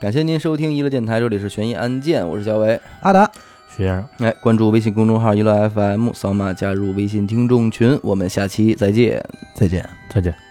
[0.01, 2.81] 感谢您收听娱乐电台，这里是悬疑案件，我是小伟。
[3.01, 3.31] 阿达，
[3.77, 4.09] 徐先生。
[4.19, 9.23] 哎，关注微信公众号娱乐 FM，扫码加入微信听众群，我们下期再见。
[9.55, 9.89] 再见。
[10.09, 10.50] 再见。